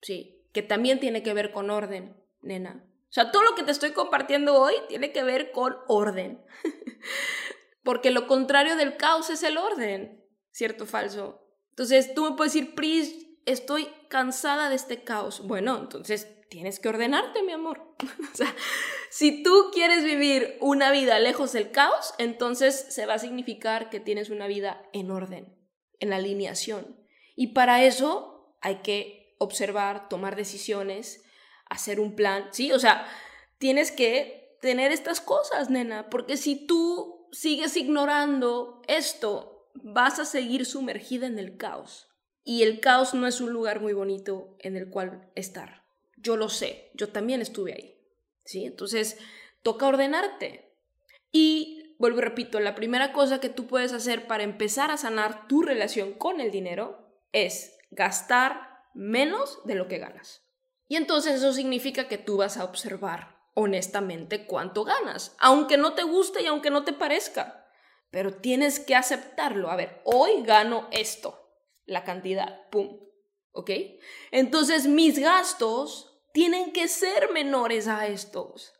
Sí, 0.00 0.42
que 0.52 0.62
también 0.62 1.00
tiene 1.00 1.22
que 1.22 1.34
ver 1.34 1.52
con 1.52 1.70
orden, 1.70 2.16
nena. 2.40 2.84
O 3.10 3.12
sea, 3.12 3.30
todo 3.30 3.42
lo 3.42 3.54
que 3.54 3.62
te 3.62 3.72
estoy 3.72 3.92
compartiendo 3.92 4.58
hoy 4.58 4.74
tiene 4.88 5.12
que 5.12 5.22
ver 5.22 5.52
con 5.52 5.76
orden. 5.86 6.42
Porque 7.82 8.10
lo 8.10 8.26
contrario 8.26 8.76
del 8.76 8.96
caos 8.96 9.30
es 9.30 9.42
el 9.42 9.58
orden, 9.58 10.24
¿cierto 10.50 10.84
o 10.84 10.86
falso? 10.86 11.42
Entonces 11.70 12.14
tú 12.14 12.24
me 12.24 12.36
puedes 12.36 12.52
decir, 12.52 12.74
Pris, 12.74 13.26
estoy 13.46 13.88
cansada 14.08 14.68
de 14.68 14.76
este 14.76 15.02
caos. 15.02 15.46
Bueno, 15.46 15.78
entonces 15.78 16.28
tienes 16.48 16.78
que 16.78 16.88
ordenarte, 16.88 17.42
mi 17.42 17.52
amor. 17.52 17.96
o 18.32 18.36
sea, 18.36 18.54
si 19.10 19.42
tú 19.42 19.70
quieres 19.72 20.04
vivir 20.04 20.58
una 20.60 20.90
vida 20.90 21.18
lejos 21.18 21.52
del 21.52 21.70
caos, 21.70 22.14
entonces 22.18 22.86
se 22.90 23.06
va 23.06 23.14
a 23.14 23.18
significar 23.18 23.90
que 23.90 24.00
tienes 24.00 24.30
una 24.30 24.46
vida 24.46 24.86
en 24.92 25.10
orden, 25.10 25.56
en 25.98 26.12
alineación. 26.12 27.02
Y 27.34 27.48
para 27.48 27.82
eso 27.82 28.56
hay 28.60 28.76
que 28.82 29.34
observar, 29.38 30.08
tomar 30.08 30.36
decisiones, 30.36 31.24
hacer 31.68 32.00
un 32.00 32.14
plan, 32.14 32.48
¿sí? 32.52 32.70
O 32.72 32.78
sea, 32.78 33.06
tienes 33.58 33.90
que 33.90 34.56
tener 34.60 34.92
estas 34.92 35.20
cosas, 35.20 35.70
nena, 35.70 36.10
porque 36.10 36.36
si 36.36 36.66
tú 36.66 37.21
sigues 37.32 37.76
ignorando 37.76 38.82
esto, 38.86 39.70
vas 39.74 40.20
a 40.20 40.24
seguir 40.24 40.64
sumergida 40.66 41.26
en 41.26 41.38
el 41.38 41.56
caos. 41.56 42.08
Y 42.44 42.62
el 42.62 42.80
caos 42.80 43.14
no 43.14 43.26
es 43.26 43.40
un 43.40 43.52
lugar 43.52 43.80
muy 43.80 43.92
bonito 43.92 44.56
en 44.60 44.76
el 44.76 44.90
cual 44.90 45.30
estar. 45.34 45.84
Yo 46.16 46.36
lo 46.36 46.48
sé, 46.48 46.90
yo 46.94 47.08
también 47.08 47.40
estuve 47.40 47.72
ahí. 47.72 47.98
¿Sí? 48.44 48.64
Entonces, 48.64 49.18
toca 49.62 49.86
ordenarte. 49.86 50.76
Y 51.30 51.96
vuelvo 51.98 52.18
y 52.18 52.22
repito, 52.22 52.60
la 52.60 52.74
primera 52.74 53.12
cosa 53.12 53.40
que 53.40 53.48
tú 53.48 53.66
puedes 53.66 53.92
hacer 53.92 54.26
para 54.26 54.42
empezar 54.42 54.90
a 54.90 54.96
sanar 54.96 55.46
tu 55.48 55.62
relación 55.62 56.12
con 56.12 56.40
el 56.40 56.50
dinero 56.50 57.08
es 57.32 57.76
gastar 57.90 58.68
menos 58.94 59.60
de 59.64 59.74
lo 59.74 59.88
que 59.88 59.98
ganas. 59.98 60.44
Y 60.88 60.96
entonces 60.96 61.36
eso 61.36 61.52
significa 61.52 62.08
que 62.08 62.18
tú 62.18 62.36
vas 62.36 62.58
a 62.58 62.64
observar 62.64 63.31
honestamente 63.54 64.46
cuánto 64.46 64.84
ganas, 64.84 65.36
aunque 65.38 65.76
no 65.76 65.94
te 65.94 66.02
guste 66.02 66.42
y 66.42 66.46
aunque 66.46 66.70
no 66.70 66.84
te 66.84 66.92
parezca. 66.92 67.66
Pero 68.10 68.34
tienes 68.34 68.78
que 68.78 68.94
aceptarlo. 68.94 69.70
A 69.70 69.76
ver, 69.76 70.00
hoy 70.04 70.42
gano 70.42 70.88
esto 70.90 71.42
la 71.86 72.04
cantidad, 72.04 72.68
¡pum! 72.70 73.00
¿Ok? 73.52 73.70
Entonces 74.30 74.86
mis 74.86 75.18
gastos 75.18 76.20
tienen 76.32 76.72
que 76.72 76.88
ser 76.88 77.30
menores 77.32 77.88
a 77.88 78.06
estos. 78.06 78.72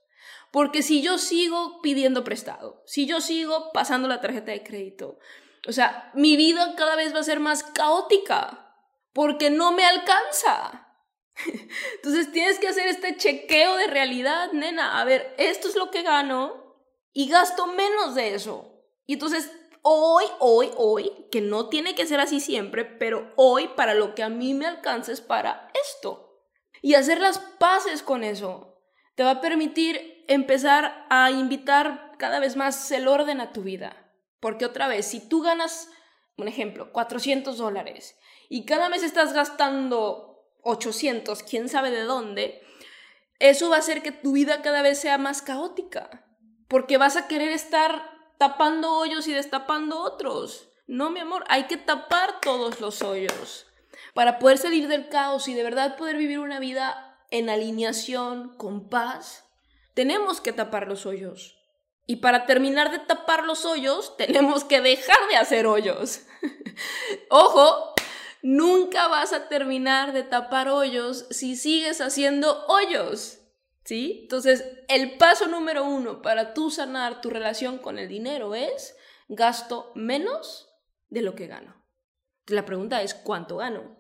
Porque 0.51 0.83
si 0.83 1.03
yo 1.03 1.19
sigo 1.19 1.81
pidiendo 1.83 2.25
prestado, 2.25 2.83
si 2.87 3.07
yo 3.07 3.21
sigo 3.21 3.73
pasando 3.73 4.09
la 4.09 4.21
tarjeta 4.21 4.53
de 4.53 4.63
crédito, 4.63 5.19
o 5.67 5.73
sea, 5.73 6.11
mi 6.15 6.37
vida 6.37 6.75
cada 6.77 6.97
vez 6.97 7.15
va 7.15 7.21
a 7.21 7.25
ser 7.25 7.41
más 7.41 7.63
caótica 7.63 8.77
porque 9.13 9.51
no 9.51 9.73
me 9.73 9.85
alcanza. 9.85 10.92
Entonces 11.97 12.33
tienes 12.33 12.59
que 12.59 12.69
hacer 12.69 12.89
este 12.89 13.17
chequeo 13.17 13.77
de 13.77 13.87
realidad, 13.87 14.53
nena. 14.53 15.01
A 15.01 15.05
ver, 15.05 15.35
esto 15.39 15.69
es 15.69 15.77
lo 15.77 15.91
que 15.91 16.03
gano 16.03 16.77
y 17.13 17.29
gasto 17.29 17.67
menos 17.67 18.15
de 18.15 18.35
eso. 18.35 18.73
Y 19.07 19.15
entonces 19.15 19.51
hoy, 19.83 20.25
hoy, 20.39 20.71
hoy, 20.77 21.11
que 21.31 21.41
no 21.41 21.69
tiene 21.69 21.95
que 21.95 22.07
ser 22.07 22.21
así 22.21 22.41
siempre, 22.41 22.85
pero 22.85 23.33
hoy 23.37 23.69
para 23.77 23.95
lo 23.95 24.15
que 24.15 24.23
a 24.23 24.29
mí 24.29 24.55
me 24.55 24.67
alcanza 24.67 25.13
es 25.13 25.21
para 25.21 25.71
esto. 25.89 26.41
Y 26.81 26.95
hacer 26.95 27.21
las 27.21 27.39
paces 27.39 28.03
con 28.03 28.25
eso 28.25 28.81
te 29.15 29.25
va 29.25 29.33
a 29.33 29.41
permitir 29.41 30.25
empezar 30.29 31.07
a 31.11 31.31
invitar 31.31 32.13
cada 32.19 32.41
vez 32.41 32.57
más 32.57 32.91
el 32.91 33.09
orden 33.09 33.41
a 33.41 33.53
tu 33.53 33.63
vida. 33.63 34.13
Porque 34.41 34.65
otra 34.65 34.89
vez, 34.89 35.07
si 35.07 35.29
tú 35.29 35.43
ganas, 35.43 35.89
un 36.37 36.49
ejemplo, 36.49 36.93
400 36.93 37.59
dólares 37.59 38.19
y 38.49 38.65
cada 38.65 38.89
mes 38.89 39.03
estás 39.03 39.33
gastando 39.33 40.32
800, 40.63 41.43
quién 41.43 41.69
sabe 41.69 41.91
de 41.91 42.03
dónde, 42.03 42.63
eso 43.39 43.71
va 43.71 43.77
a 43.77 43.81
hacer 43.81 44.03
que 44.03 44.13
tu 44.13 44.33
vida 44.33 44.63
cada 44.63 44.83
vez 44.83 44.99
sea 44.99 45.19
más 45.19 45.43
caótica. 45.43 46.25
Porque 46.69 46.97
vas 46.97 47.17
a 47.17 47.29
querer 47.29 47.51
estar 47.51 48.11
tapando 48.39 48.93
hoyos 48.95 49.27
y 49.29 49.33
destapando 49.33 50.01
otros. 50.01 50.69
No, 50.87 51.11
mi 51.11 51.21
amor, 51.21 51.45
hay 51.49 51.65
que 51.65 51.77
tapar 51.77 52.41
todos 52.41 52.81
los 52.81 53.03
hoyos 53.03 53.67
para 54.15 54.39
poder 54.39 54.59
salir 54.59 54.89
del 54.89 55.09
caos 55.09 55.49
y 55.49 55.55
de 55.55 55.63
verdad 55.63 55.97
poder 55.97 56.17
vivir 56.17 56.39
una 56.39 56.61
vida 56.61 57.19
en 57.31 57.49
alineación, 57.51 58.57
con 58.57 58.89
paz. 58.89 59.45
Tenemos 59.95 60.41
que 60.41 60.53
tapar 60.53 60.87
los 60.87 61.07
hoyos. 61.07 61.59
Y 62.07 62.17
para 62.17 62.47
terminar 62.47 62.91
de 62.91 62.99
tapar 62.99 63.45
los 63.45 63.65
hoyos, 63.65 64.17
tenemos 64.19 64.65
que 64.65 64.81
dejar 64.81 65.19
de 65.31 65.37
hacer 65.37 65.67
hoyos. 65.67 66.23
Ojo, 67.31 67.92
nunca 68.43 69.09
vas 69.09 69.33
a 69.33 69.49
terminar 69.49 70.13
de 70.13 70.25
tapar 70.25 70.69
hoyos 70.69 71.27
si 71.31 71.57
sigues 71.57 72.01
haciendo 72.01 72.67
hoyos. 72.67 73.39
¿Sí? 73.85 74.21
Entonces, 74.23 74.65
el 74.89 75.19
paso 75.19 75.49
número 75.49 75.85
uno 75.85 76.23
para 76.23 76.55
tú 76.55 76.71
sanar 76.71 77.21
tu 77.21 77.31
relación 77.31 77.79
con 77.79 77.99
el 77.99 78.09
dinero 78.09 78.55
es 78.55 78.97
gasto 79.29 79.91
menos 79.97 80.69
de 81.09 81.23
lo 81.23 81.35
que 81.35 81.49
gano. 81.49 81.85
La 82.47 82.65
pregunta 82.65 83.03
es, 83.03 83.15
¿cuánto 83.15 83.57
gano? 83.57 83.97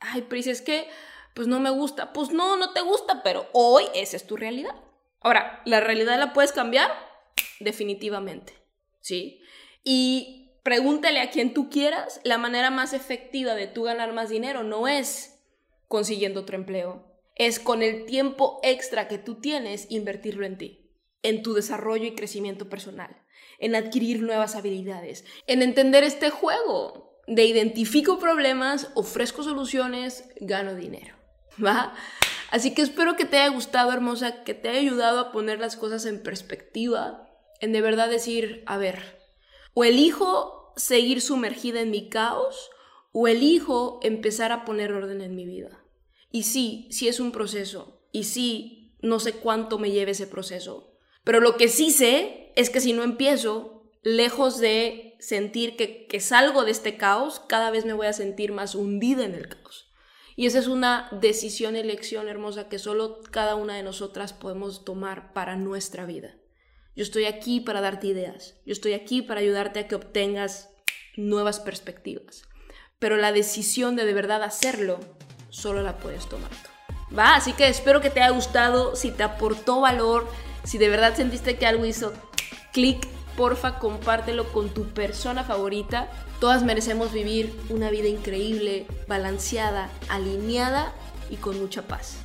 Ay, 0.00 0.22
Pris, 0.22 0.48
es 0.48 0.60
que, 0.60 0.88
pues 1.34 1.46
no 1.46 1.60
me 1.60 1.70
gusta. 1.70 2.12
Pues 2.12 2.32
no, 2.32 2.56
no 2.56 2.72
te 2.72 2.80
gusta, 2.80 3.22
pero 3.22 3.48
hoy 3.52 3.84
esa 3.94 4.16
es 4.16 4.26
tu 4.26 4.36
realidad. 4.36 4.74
Ahora, 5.20 5.62
¿la 5.64 5.78
realidad 5.78 6.18
la 6.18 6.32
puedes 6.32 6.50
cambiar? 6.50 6.90
Definitivamente, 7.60 8.54
¿sí? 9.00 9.40
Y 9.84 10.41
pregúntale 10.62 11.20
a 11.20 11.30
quien 11.30 11.54
tú 11.54 11.70
quieras, 11.70 12.20
la 12.24 12.38
manera 12.38 12.70
más 12.70 12.92
efectiva 12.92 13.54
de 13.54 13.66
tú 13.66 13.84
ganar 13.84 14.12
más 14.12 14.28
dinero 14.28 14.62
no 14.62 14.88
es 14.88 15.40
consiguiendo 15.88 16.40
otro 16.40 16.56
empleo, 16.56 17.12
es 17.34 17.58
con 17.58 17.82
el 17.82 18.06
tiempo 18.06 18.60
extra 18.62 19.08
que 19.08 19.18
tú 19.18 19.40
tienes 19.40 19.86
invertirlo 19.90 20.46
en 20.46 20.58
ti, 20.58 20.90
en 21.22 21.42
tu 21.42 21.54
desarrollo 21.54 22.06
y 22.06 22.14
crecimiento 22.14 22.68
personal, 22.68 23.22
en 23.58 23.74
adquirir 23.74 24.22
nuevas 24.22 24.56
habilidades, 24.56 25.24
en 25.46 25.62
entender 25.62 26.04
este 26.04 26.30
juego 26.30 27.20
de 27.26 27.44
identifico 27.44 28.18
problemas, 28.18 28.90
ofrezco 28.94 29.42
soluciones, 29.42 30.28
gano 30.40 30.74
dinero, 30.74 31.16
¿va? 31.64 31.94
Así 32.50 32.74
que 32.74 32.82
espero 32.82 33.16
que 33.16 33.24
te 33.24 33.38
haya 33.38 33.48
gustado, 33.48 33.92
hermosa, 33.92 34.44
que 34.44 34.52
te 34.52 34.68
haya 34.68 34.80
ayudado 34.80 35.20
a 35.20 35.32
poner 35.32 35.58
las 35.58 35.76
cosas 35.76 36.04
en 36.04 36.22
perspectiva, 36.22 37.26
en 37.60 37.72
de 37.72 37.80
verdad 37.80 38.10
decir, 38.10 38.62
a 38.66 38.76
ver, 38.76 39.21
o 39.74 39.84
elijo 39.84 40.72
seguir 40.76 41.20
sumergida 41.20 41.80
en 41.80 41.90
mi 41.90 42.08
caos, 42.08 42.70
o 43.12 43.28
elijo 43.28 44.00
empezar 44.02 44.52
a 44.52 44.64
poner 44.64 44.92
orden 44.92 45.20
en 45.20 45.34
mi 45.34 45.46
vida. 45.46 45.84
Y 46.30 46.44
sí, 46.44 46.88
sí 46.90 47.08
es 47.08 47.20
un 47.20 47.32
proceso, 47.32 48.06
y 48.10 48.24
sí, 48.24 48.96
no 49.00 49.20
sé 49.20 49.34
cuánto 49.34 49.78
me 49.78 49.90
lleve 49.90 50.12
ese 50.12 50.26
proceso, 50.26 50.96
pero 51.24 51.40
lo 51.40 51.56
que 51.56 51.68
sí 51.68 51.90
sé 51.90 52.52
es 52.56 52.70
que 52.70 52.80
si 52.80 52.92
no 52.92 53.02
empiezo, 53.02 53.90
lejos 54.02 54.58
de 54.58 55.16
sentir 55.20 55.76
que, 55.76 56.06
que 56.06 56.20
salgo 56.20 56.64
de 56.64 56.72
este 56.72 56.96
caos, 56.96 57.40
cada 57.40 57.70
vez 57.70 57.84
me 57.84 57.92
voy 57.92 58.06
a 58.06 58.12
sentir 58.12 58.52
más 58.52 58.74
hundida 58.74 59.24
en 59.24 59.34
el 59.34 59.48
caos. 59.48 59.88
Y 60.34 60.46
esa 60.46 60.58
es 60.58 60.66
una 60.66 61.08
decisión, 61.20 61.76
elección 61.76 62.28
hermosa 62.28 62.68
que 62.68 62.78
solo 62.78 63.20
cada 63.30 63.54
una 63.54 63.76
de 63.76 63.82
nosotras 63.82 64.32
podemos 64.32 64.84
tomar 64.84 65.32
para 65.34 65.56
nuestra 65.56 66.06
vida. 66.06 66.34
Yo 66.94 67.02
estoy 67.02 67.24
aquí 67.24 67.60
para 67.60 67.80
darte 67.80 68.08
ideas, 68.08 68.54
yo 68.66 68.72
estoy 68.72 68.92
aquí 68.92 69.22
para 69.22 69.40
ayudarte 69.40 69.80
a 69.80 69.88
que 69.88 69.94
obtengas 69.94 70.70
nuevas 71.16 71.60
perspectivas. 71.60 72.42
Pero 72.98 73.16
la 73.16 73.32
decisión 73.32 73.96
de 73.96 74.04
de 74.04 74.14
verdad 74.14 74.42
hacerlo, 74.42 75.00
solo 75.48 75.82
la 75.82 75.98
puedes 75.98 76.28
tomar 76.28 76.50
tú. 76.50 77.16
¿Va? 77.16 77.34
Así 77.34 77.52
que 77.52 77.68
espero 77.68 78.00
que 78.00 78.10
te 78.10 78.20
haya 78.20 78.34
gustado, 78.34 78.96
si 78.96 79.10
te 79.10 79.22
aportó 79.22 79.80
valor, 79.80 80.28
si 80.64 80.78
de 80.78 80.88
verdad 80.88 81.16
sentiste 81.16 81.56
que 81.56 81.66
algo 81.66 81.84
hizo 81.84 82.12
clic, 82.72 83.06
porfa, 83.36 83.78
compártelo 83.78 84.52
con 84.52 84.70
tu 84.72 84.88
persona 84.88 85.44
favorita 85.44 86.08
Todas 86.42 86.64
merecemos 86.64 87.12
vivir 87.12 87.56
una 87.68 87.88
vida 87.88 88.08
increíble, 88.08 88.84
balanceada, 89.06 89.88
alineada 90.08 90.92
y 91.30 91.36
con 91.36 91.56
mucha 91.60 91.82
paz. 91.82 92.16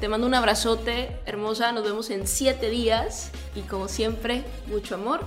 Te 0.00 0.08
mando 0.08 0.26
un 0.26 0.34
abrazote, 0.34 1.16
hermosa. 1.24 1.72
Nos 1.72 1.84
vemos 1.84 2.10
en 2.10 2.26
siete 2.26 2.68
días. 2.70 3.30
Y 3.54 3.60
como 3.62 3.88
siempre, 3.88 4.44
mucho 4.66 4.96
amor 4.96 5.20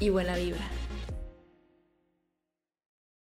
y 0.00 0.10
buena 0.10 0.36
vibra. 0.36 0.68